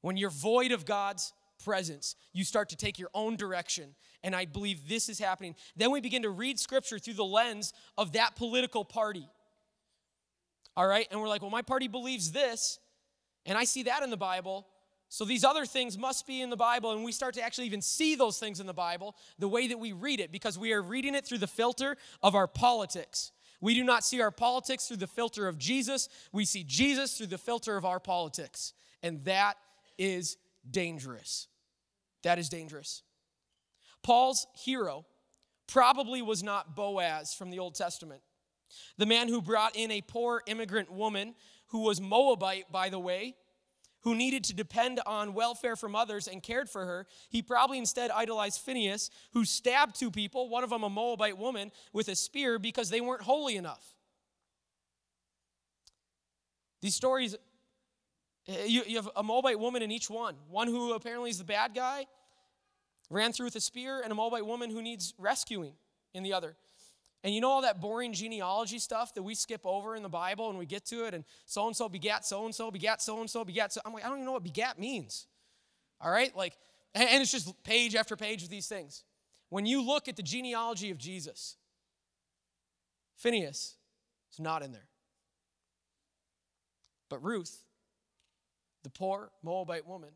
[0.00, 1.32] When you're void of God's
[1.64, 3.94] presence, you start to take your own direction.
[4.22, 5.54] And I believe this is happening.
[5.76, 9.28] Then we begin to read scripture through the lens of that political party.
[10.76, 11.06] All right?
[11.10, 12.78] And we're like, well, my party believes this,
[13.44, 14.66] and I see that in the Bible.
[15.08, 17.82] So these other things must be in the Bible, and we start to actually even
[17.82, 20.82] see those things in the Bible the way that we read it because we are
[20.82, 23.32] reading it through the filter of our politics.
[23.60, 26.08] We do not see our politics through the filter of Jesus.
[26.32, 28.72] We see Jesus through the filter of our politics.
[29.02, 29.54] And that
[29.96, 30.36] is
[30.70, 31.48] dangerous.
[32.22, 33.02] That is dangerous.
[34.02, 35.06] Paul's hero
[35.66, 38.22] probably was not Boaz from the Old Testament,
[38.96, 41.34] the man who brought in a poor immigrant woman
[41.68, 43.36] who was Moabite, by the way,
[44.02, 48.10] who needed to depend on welfare from others and cared for her, he probably instead
[48.10, 52.58] idolized Phineas, who stabbed two people, one of them a Moabite woman, with a spear
[52.58, 53.94] because they weren't holy enough.
[56.80, 57.34] These stories,
[58.46, 60.36] eh, you, you have a Moabite woman in each one.
[60.48, 62.06] One who apparently is the bad guy,
[63.10, 65.72] ran through with a spear, and a Moabite woman who needs rescuing
[66.14, 66.56] in the other.
[67.24, 70.50] And you know all that boring genealogy stuff that we skip over in the Bible
[70.50, 73.20] and we get to it, and so and so begat so and so, begat so
[73.20, 73.80] and so, begat so.
[73.84, 75.26] I'm like, I don't even know what begat means.
[76.00, 76.34] All right?
[76.36, 76.56] Like,
[76.94, 79.04] and it's just page after page of these things.
[79.50, 81.56] When you look at the genealogy of Jesus,
[83.16, 83.74] Phineas
[84.32, 84.86] is not in there.
[87.08, 87.64] But Ruth
[88.88, 90.10] the poor Moabite woman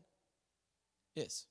[1.15, 1.45] is.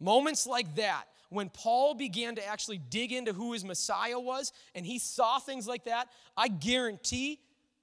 [0.00, 4.84] Moments like that, when Paul began to actually dig into who his Messiah was and
[4.86, 7.40] he saw things like that, I guarantee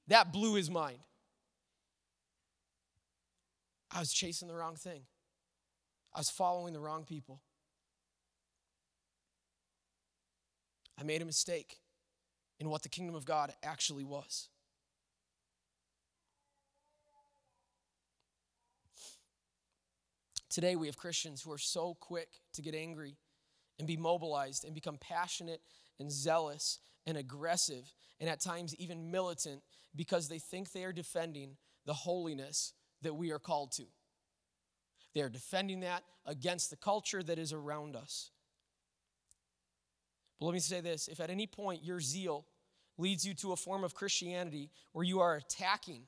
[0.08, 0.99] that blew his mind.
[3.93, 5.01] I was chasing the wrong thing,
[6.13, 7.41] I was following the wrong people.
[10.99, 11.80] I made a mistake
[12.60, 14.49] in what the kingdom of God actually was.
[20.51, 23.15] Today, we have Christians who are so quick to get angry
[23.81, 25.59] and be mobilized and become passionate
[25.99, 29.63] and zealous and aggressive and at times even militant
[29.95, 33.85] because they think they are defending the holiness that we are called to.
[35.15, 38.29] They are defending that against the culture that is around us.
[40.39, 42.45] But let me say this if at any point your zeal
[42.99, 46.03] leads you to a form of Christianity where you are attacking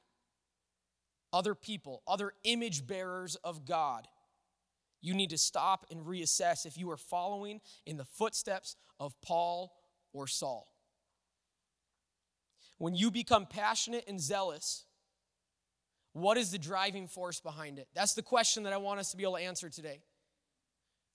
[1.33, 4.07] other people, other image bearers of God,
[5.03, 9.75] you need to stop and reassess if you are following in the footsteps of Paul
[10.13, 10.67] or Saul.
[12.77, 14.85] When you become passionate and zealous,
[16.13, 17.89] what is the driving force behind it?
[17.93, 20.01] That's the question that I want us to be able to answer today.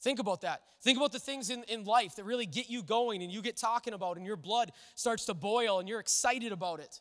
[0.03, 0.62] Think about that.
[0.83, 3.57] Think about the things in, in life that really get you going and you get
[3.57, 7.01] talking about, and your blood starts to boil and you're excited about it.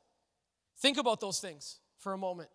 [0.79, 2.49] Think about those things for a moment.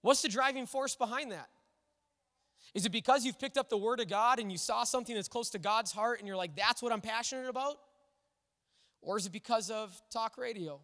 [0.00, 1.48] What's the driving force behind that?
[2.74, 5.28] Is it because you've picked up the Word of God and you saw something that's
[5.28, 7.76] close to God's heart and you're like, that's what I'm passionate about?
[9.02, 10.80] Or is it because of talk radio?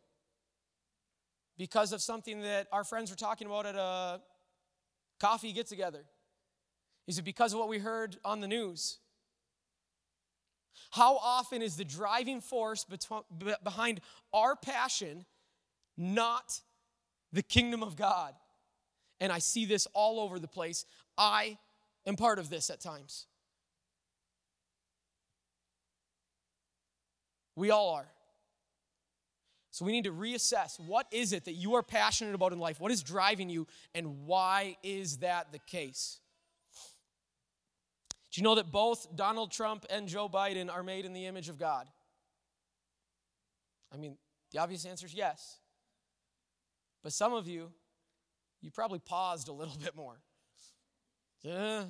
[1.57, 4.21] Because of something that our friends were talking about at a
[5.19, 6.05] coffee get together?
[7.07, 8.99] Is it because of what we heard on the news?
[10.91, 12.85] How often is the driving force
[13.65, 14.01] behind
[14.33, 15.25] our passion
[15.97, 16.61] not
[17.33, 18.35] the kingdom of God?
[19.21, 20.85] And I see this all over the place.
[21.17, 21.59] I
[22.07, 23.27] am part of this at times.
[27.57, 28.07] We all are.
[29.71, 32.81] So we need to reassess what is it that you are passionate about in life?
[32.81, 36.19] What is driving you and why is that the case?
[38.33, 41.49] Do you know that both Donald Trump and Joe Biden are made in the image
[41.49, 41.87] of God?
[43.93, 44.17] I mean,
[44.53, 45.59] the obvious answer is yes.
[47.03, 47.71] But some of you,
[48.61, 50.21] you probably paused a little bit more.
[51.43, 51.87] If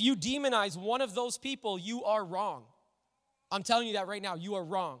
[0.00, 2.64] you demonize one of those people, you are wrong.
[3.50, 4.34] I'm telling you that right now.
[4.34, 5.00] You are wrong.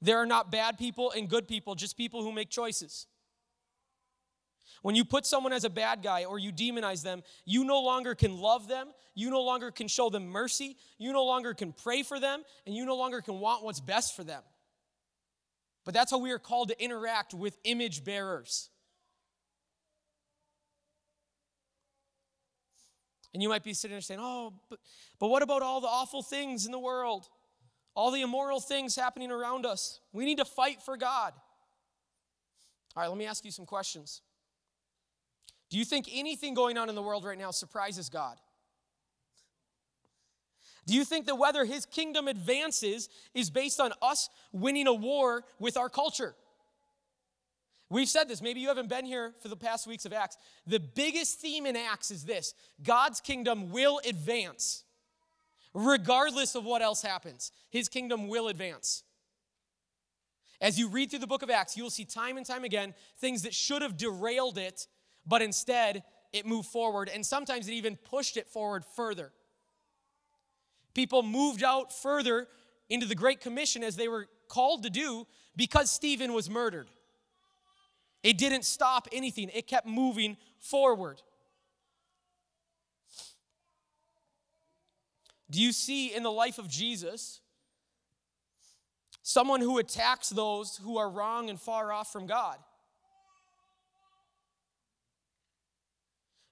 [0.00, 3.06] There are not bad people and good people, just people who make choices.
[4.82, 8.14] When you put someone as a bad guy or you demonize them, you no longer
[8.14, 12.02] can love them, you no longer can show them mercy, you no longer can pray
[12.02, 14.42] for them, and you no longer can want what's best for them.
[15.84, 18.70] But that's how we are called to interact with image bearers.
[23.34, 24.78] And you might be sitting there saying, oh, but,
[25.18, 27.28] but what about all the awful things in the world?
[27.94, 30.00] All the immoral things happening around us?
[30.12, 31.32] We need to fight for God.
[32.96, 34.22] All right, let me ask you some questions.
[35.70, 38.36] Do you think anything going on in the world right now surprises God?
[40.86, 45.44] Do you think that whether his kingdom advances is based on us winning a war
[45.58, 46.34] with our culture?
[47.90, 50.36] We've said this, maybe you haven't been here for the past weeks of Acts.
[50.66, 54.84] The biggest theme in Acts is this God's kingdom will advance,
[55.72, 57.50] regardless of what else happens.
[57.70, 59.04] His kingdom will advance.
[60.60, 63.42] As you read through the book of Acts, you'll see time and time again things
[63.42, 64.86] that should have derailed it,
[65.24, 69.32] but instead it moved forward, and sometimes it even pushed it forward further.
[70.94, 72.48] People moved out further
[72.90, 76.88] into the Great Commission as they were called to do because Stephen was murdered.
[78.22, 81.22] It didn't stop anything, it kept moving forward.
[85.50, 87.40] Do you see in the life of Jesus
[89.22, 92.58] someone who attacks those who are wrong and far off from God?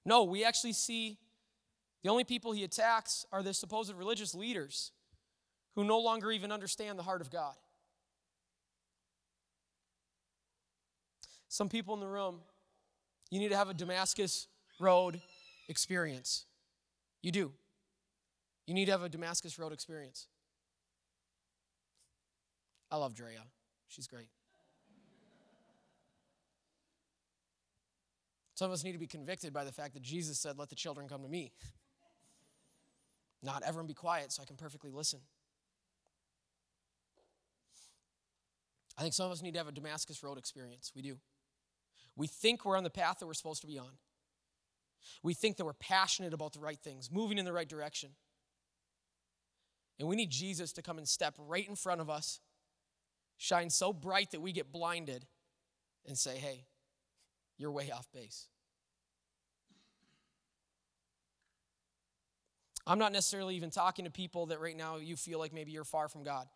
[0.05, 1.17] No, we actually see
[2.01, 4.91] the only people he attacks are the supposed religious leaders
[5.75, 7.53] who no longer even understand the heart of God.
[11.49, 12.39] Some people in the room,
[13.29, 14.47] you need to have a Damascus
[14.79, 15.21] Road
[15.67, 16.45] experience.
[17.21, 17.51] You do.
[18.65, 20.27] You need to have a Damascus Road experience.
[22.91, 23.43] I love Drea.
[23.87, 24.29] She's great.
[28.55, 30.75] Some of us need to be convicted by the fact that Jesus said, Let the
[30.75, 31.51] children come to me.
[33.43, 35.19] Not everyone be quiet so I can perfectly listen.
[38.97, 40.91] I think some of us need to have a Damascus Road experience.
[40.95, 41.17] We do.
[42.17, 43.91] We think we're on the path that we're supposed to be on.
[45.23, 48.09] We think that we're passionate about the right things, moving in the right direction.
[49.99, 52.39] And we need Jesus to come and step right in front of us,
[53.37, 55.25] shine so bright that we get blinded,
[56.05, 56.65] and say, hey,
[57.57, 58.47] you're way off base.
[62.85, 65.83] I'm not necessarily even talking to people that right now you feel like maybe you're
[65.83, 66.47] far from God.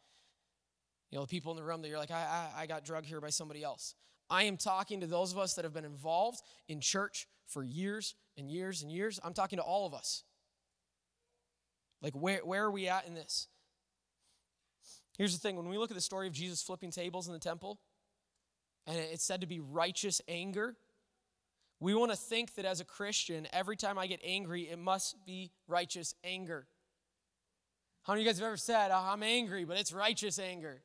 [1.12, 3.05] You know, the people in the room that you're like, I, I, I got drugged
[3.05, 3.95] here by somebody else.
[4.32, 8.15] I am talking to those of us that have been involved in church for years
[8.38, 9.19] and years and years.
[9.23, 10.23] I'm talking to all of us.
[12.01, 13.49] Like, where, where are we at in this?
[15.17, 17.39] Here's the thing when we look at the story of Jesus flipping tables in the
[17.39, 17.79] temple,
[18.88, 20.77] and it's said to be righteous anger,
[21.82, 25.25] we want to think that as a Christian, every time I get angry, it must
[25.25, 26.67] be righteous anger.
[28.03, 30.82] How many of you guys have ever said, oh, I'm angry, but it's righteous anger?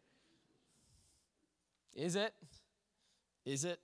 [1.94, 2.34] Is it?
[3.47, 3.78] Is it?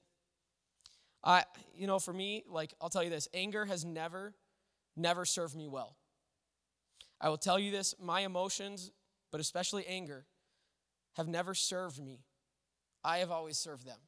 [1.24, 1.44] I,
[1.74, 4.34] you know, for me, like, I'll tell you this anger has never,
[4.96, 5.96] never served me well.
[7.20, 8.90] I will tell you this my emotions,
[9.30, 10.26] but especially anger,
[11.14, 12.24] have never served me.
[13.04, 13.98] I have always served them.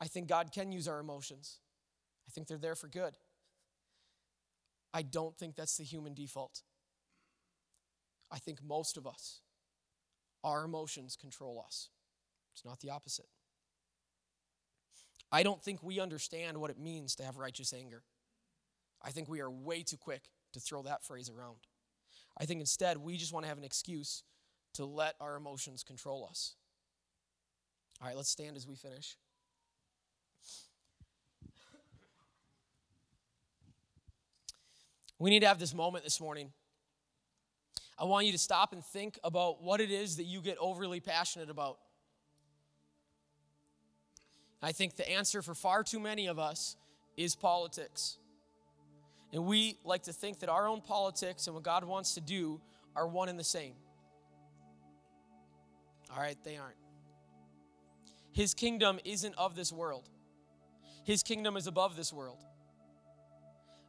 [0.00, 1.60] I think God can use our emotions.
[2.26, 3.16] I think they're there for good.
[4.92, 6.62] I don't think that's the human default.
[8.32, 9.40] I think most of us,
[10.42, 11.88] our emotions control us.
[12.54, 13.26] It's not the opposite.
[15.32, 18.02] I don't think we understand what it means to have righteous anger.
[19.02, 21.58] I think we are way too quick to throw that phrase around.
[22.38, 24.24] I think instead we just want to have an excuse
[24.74, 26.54] to let our emotions control us.
[28.00, 29.16] All right, let's stand as we finish.
[35.18, 36.52] We need to have this moment this morning.
[38.00, 41.00] I want you to stop and think about what it is that you get overly
[41.00, 41.76] passionate about.
[44.62, 46.76] I think the answer for far too many of us
[47.18, 48.16] is politics.
[49.34, 52.62] And we like to think that our own politics and what God wants to do
[52.96, 53.74] are one and the same.
[56.10, 56.76] All right, they aren't.
[58.32, 60.08] His kingdom isn't of this world,
[61.04, 62.38] His kingdom is above this world.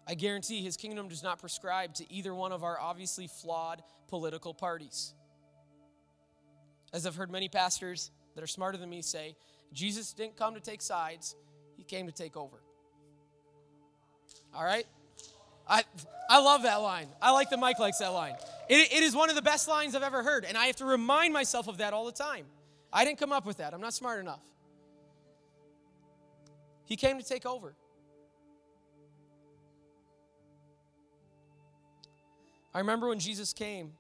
[0.08, 4.54] I guarantee His kingdom does not prescribe to either one of our obviously flawed political
[4.54, 5.14] parties.
[6.94, 9.36] As I've heard many pastors that are smarter than me say,
[9.74, 11.36] Jesus didn't come to take sides,
[11.78, 12.58] He came to take over.
[14.54, 14.86] All right?
[15.68, 15.84] I,
[16.30, 17.08] I love that line.
[17.22, 18.36] I like that Mike likes that line.
[18.68, 20.86] It, it is one of the best lines I've ever heard, and I have to
[20.86, 22.46] remind myself of that all the time.
[22.92, 24.42] I didn't come up with that, I'm not smart enough.
[26.86, 27.74] He came to take over.
[32.74, 33.94] I remember when Jesus came,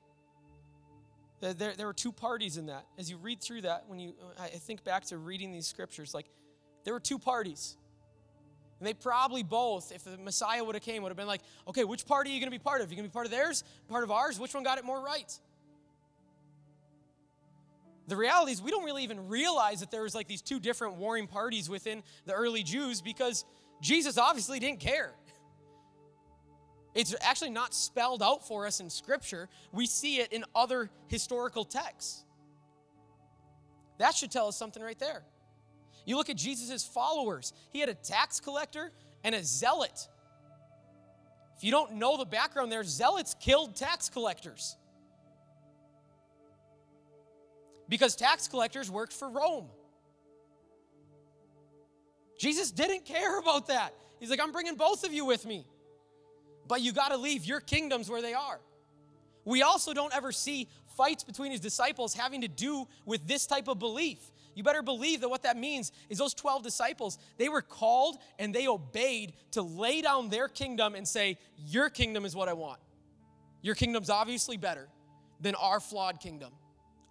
[1.41, 2.85] there, there were two parties in that.
[2.97, 6.27] As you read through that, when you, I think back to reading these scriptures, like
[6.83, 7.77] there were two parties.
[8.79, 11.83] And they probably both, if the Messiah would have came, would have been like, okay,
[11.83, 12.87] which party are you going to be part of?
[12.87, 14.39] Are you going to be part of theirs, part of ours?
[14.39, 15.31] Which one got it more right?
[18.07, 20.95] The reality is, we don't really even realize that there was like these two different
[20.95, 23.45] warring parties within the early Jews because
[23.81, 25.13] Jesus obviously didn't care.
[26.93, 29.47] It's actually not spelled out for us in Scripture.
[29.71, 32.25] We see it in other historical texts.
[33.97, 35.23] That should tell us something right there.
[36.05, 38.91] You look at Jesus' followers, he had a tax collector
[39.23, 40.07] and a zealot.
[41.55, 44.75] If you don't know the background there, zealots killed tax collectors.
[47.87, 49.67] Because tax collectors worked for Rome.
[52.39, 53.93] Jesus didn't care about that.
[54.19, 55.65] He's like, I'm bringing both of you with me.
[56.71, 58.61] But you got to leave your kingdoms where they are.
[59.43, 63.67] We also don't ever see fights between his disciples having to do with this type
[63.67, 64.19] of belief.
[64.55, 68.55] You better believe that what that means is those 12 disciples, they were called and
[68.55, 72.79] they obeyed to lay down their kingdom and say, Your kingdom is what I want.
[73.61, 74.87] Your kingdom's obviously better
[75.41, 76.53] than our flawed kingdom.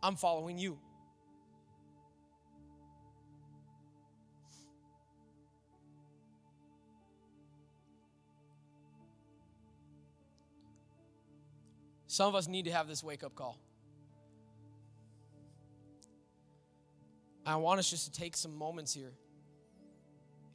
[0.02, 0.78] I'm following you.
[12.10, 13.56] Some of us need to have this wake up call.
[17.46, 19.12] I want us just to take some moments here.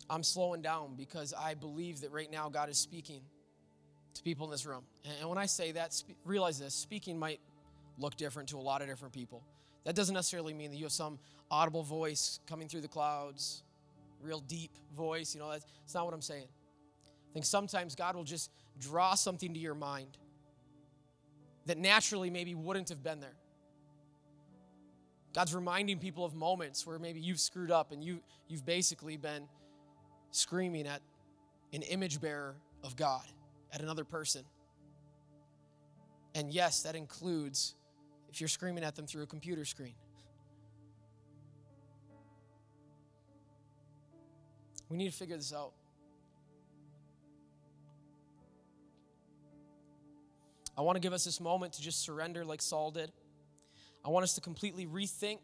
[0.09, 3.21] I'm slowing down because I believe that right now God is speaking
[4.15, 4.83] to people in this room.
[5.21, 7.39] And when I say that, realize this speaking might
[7.97, 9.41] look different to a lot of different people.
[9.85, 13.63] That doesn't necessarily mean that you have some audible voice coming through the clouds,
[14.21, 15.33] real deep voice.
[15.33, 16.49] You know, that's, that's not what I'm saying.
[17.05, 20.17] I think sometimes God will just draw something to your mind
[21.65, 23.35] that naturally maybe wouldn't have been there.
[25.33, 29.47] God's reminding people of moments where maybe you've screwed up and you, you've basically been
[30.31, 31.01] screaming at
[31.73, 33.23] an image bearer of God,
[33.73, 34.43] at another person.
[36.35, 37.75] And yes, that includes
[38.29, 39.95] if you're screaming at them through a computer screen.
[44.89, 45.73] We need to figure this out.
[50.77, 53.11] I want to give us this moment to just surrender like Saul did.
[54.03, 55.39] I want us to completely rethink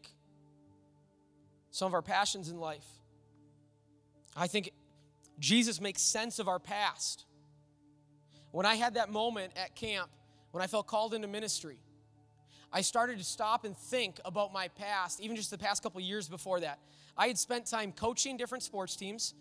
[1.70, 2.86] some of our passions in life.
[4.36, 4.70] I think
[5.38, 7.24] Jesus makes sense of our past.
[8.50, 10.10] When I had that moment at camp,
[10.50, 11.78] when I felt called into ministry,
[12.72, 16.28] I started to stop and think about my past, even just the past couple years
[16.28, 16.78] before that.
[17.16, 19.34] I had spent time coaching different sports teams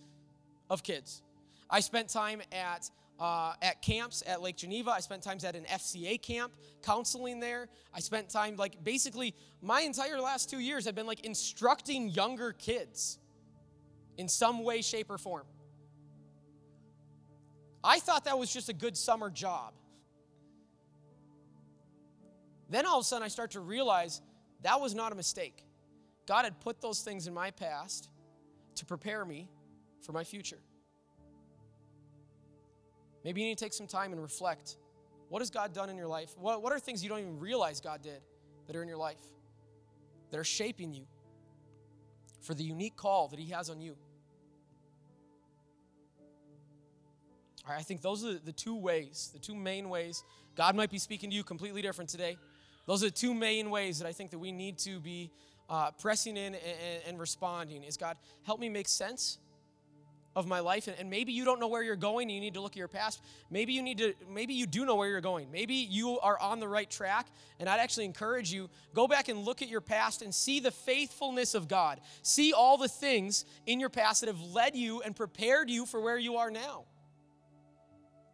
[0.70, 1.22] of kids.
[1.70, 2.90] I spent time at
[3.20, 4.92] uh, at camps at Lake Geneva.
[4.92, 7.70] I spent times at an FCA camp, counseling there.
[7.94, 12.52] I spent time, like, basically, my entire last two years have been like instructing younger
[12.52, 13.20] kids
[14.18, 15.46] in some way, shape, or form.
[17.84, 19.74] I thought that was just a good summer job.
[22.70, 24.22] Then all of a sudden, I start to realize
[24.62, 25.66] that was not a mistake.
[26.28, 28.10] God had put those things in my past
[28.76, 29.50] to prepare me
[30.02, 30.60] for my future.
[33.24, 34.78] Maybe you need to take some time and reflect.
[35.30, 36.34] What has God done in your life?
[36.38, 38.22] What, what are things you don't even realize God did
[38.68, 39.22] that are in your life,
[40.30, 41.06] that are shaping you
[42.42, 43.96] for the unique call that He has on you?
[47.66, 50.24] All right, I think those are the two ways, the two main ways.
[50.56, 52.38] God might be speaking to you completely different today.
[52.88, 55.32] Those are the two main ways that I think that we need to be
[55.70, 57.84] uh, pressing in and, and responding.
[57.84, 59.38] Is God, help me make sense
[60.36, 62.74] of my life and, maybe you don't know where you're going you need to look
[62.74, 63.22] at your past.
[63.50, 65.52] Maybe you need to maybe you do know where you're going.
[65.52, 67.28] Maybe you are on the right track
[67.60, 70.72] and i'd actually encourage you go back and look at your past and see the
[70.72, 72.00] faithfulness of god.
[72.22, 76.00] See all the things in your past that have led you and prepared you for
[76.00, 76.86] where you are now.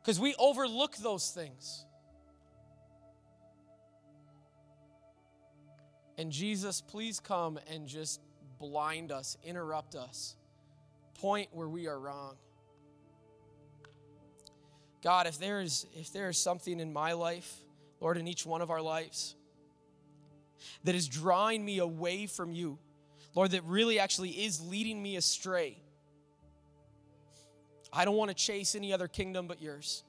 [0.01, 1.83] Because we overlook those things.
[6.19, 8.21] And jesus please come and just
[8.59, 10.36] blind us interrupt us
[11.17, 12.35] point where we are wrong.
[15.03, 17.53] God, if there is if there is something in my life,
[17.99, 19.35] Lord, in each one of our lives,
[20.83, 22.77] that is drawing me away from you,
[23.35, 25.77] Lord, that really actually is leading me astray.
[27.93, 30.03] I don't want to chase any other kingdom but yours.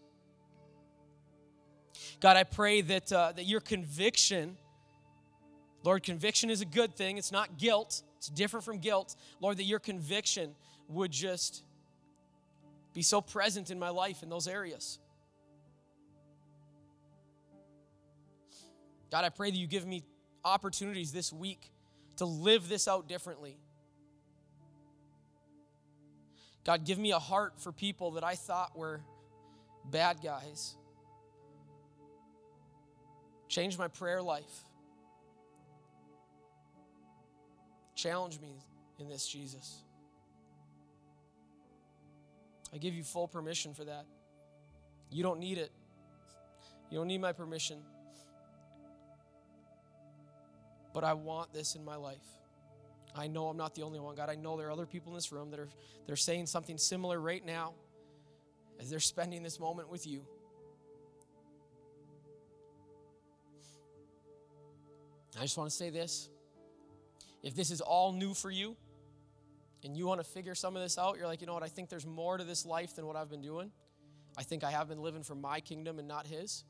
[2.21, 4.57] God, I pray that, uh, that your conviction,
[5.85, 7.19] Lord, conviction is a good thing.
[7.19, 9.15] It's not guilt, it's different from guilt.
[9.41, 10.55] Lord, that your conviction
[10.89, 11.63] would just
[12.95, 14.99] be so present in my life in those areas.
[19.11, 20.03] God, I pray that you give me
[20.45, 21.71] opportunities this week
[22.17, 23.57] to live this out differently.
[26.65, 29.01] God, give me a heart for people that I thought were
[29.85, 30.75] bad guys.
[33.49, 34.65] Change my prayer life.
[37.95, 38.59] Challenge me
[38.99, 39.83] in this, Jesus.
[42.73, 44.05] I give you full permission for that.
[45.11, 45.71] You don't need it.
[46.91, 47.79] You don't need my permission.
[50.93, 52.19] But I want this in my life.
[53.15, 54.31] I know I'm not the only one, God.
[54.31, 55.69] I know there are other people in this room that are
[56.07, 57.75] they're saying something similar right now
[58.81, 60.25] as they're spending this moment with you.
[65.39, 66.29] I just want to say this.
[67.43, 68.77] If this is all new for you,
[69.89, 71.69] and you want to figure some of this out, you're like, you know what, I
[71.69, 73.73] think there's more to this life than what I've been doing.
[74.37, 76.63] I think I have been living for my kingdom and not his.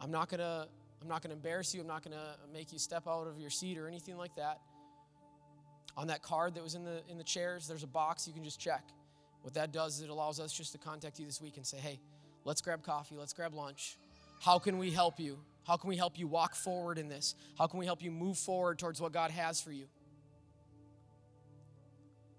[0.00, 0.66] I'm not going to
[1.02, 1.82] I'm not going to embarrass you.
[1.82, 4.60] I'm not going to make you step out of your seat or anything like that.
[5.98, 8.44] On that card that was in the in the chairs, there's a box you can
[8.44, 8.82] just check.
[9.42, 11.76] What that does is it allows us just to contact you this week and say,
[11.76, 12.00] "Hey,
[12.46, 13.98] let's grab coffee, let's grab lunch.
[14.40, 15.38] How can we help you?
[15.66, 17.34] How can we help you walk forward in this?
[17.58, 19.86] How can we help you move forward towards what God has for you?"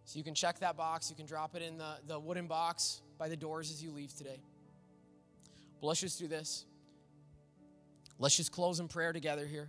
[0.06, 1.10] So you can check that box.
[1.10, 4.16] You can drop it in the, the wooden box by the doors as you leave
[4.16, 4.40] today.
[5.82, 6.66] But let's just do this.
[8.20, 9.68] Let's just close in prayer together here.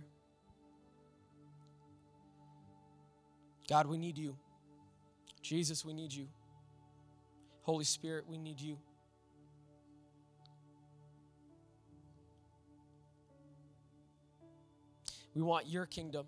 [3.67, 4.37] God, we need you.
[5.41, 6.27] Jesus, we need you.
[7.63, 8.77] Holy Spirit, we need you.
[15.33, 16.25] We want your kingdom.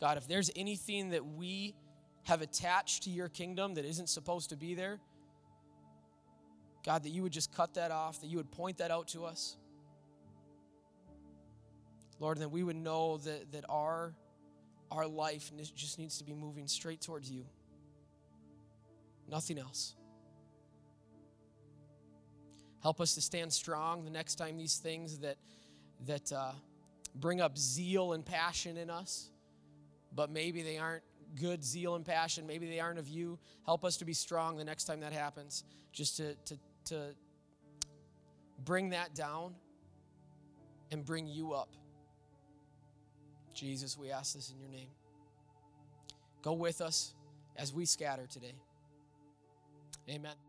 [0.00, 1.74] God, if there's anything that we
[2.26, 4.98] have attached to your kingdom that isn't supposed to be there.
[6.84, 9.24] God, that you would just cut that off, that you would point that out to
[9.24, 9.56] us.
[12.18, 14.12] Lord, that we would know that, that our,
[14.90, 17.44] our life just needs to be moving straight towards you.
[19.30, 19.94] Nothing else.
[22.82, 25.36] Help us to stand strong the next time these things that,
[26.06, 26.52] that uh,
[27.14, 29.30] bring up zeal and passion in us,
[30.12, 31.02] but maybe they aren't
[31.34, 32.46] good zeal and passion.
[32.46, 33.38] Maybe they aren't of you.
[33.64, 37.14] Help us to be strong the next time that happens, just to, to, to
[38.64, 39.54] bring that down
[40.90, 41.68] and bring you up.
[43.54, 44.88] Jesus, we ask this in your name.
[46.42, 47.14] Go with us
[47.56, 48.54] as we scatter today.
[50.08, 50.45] Amen.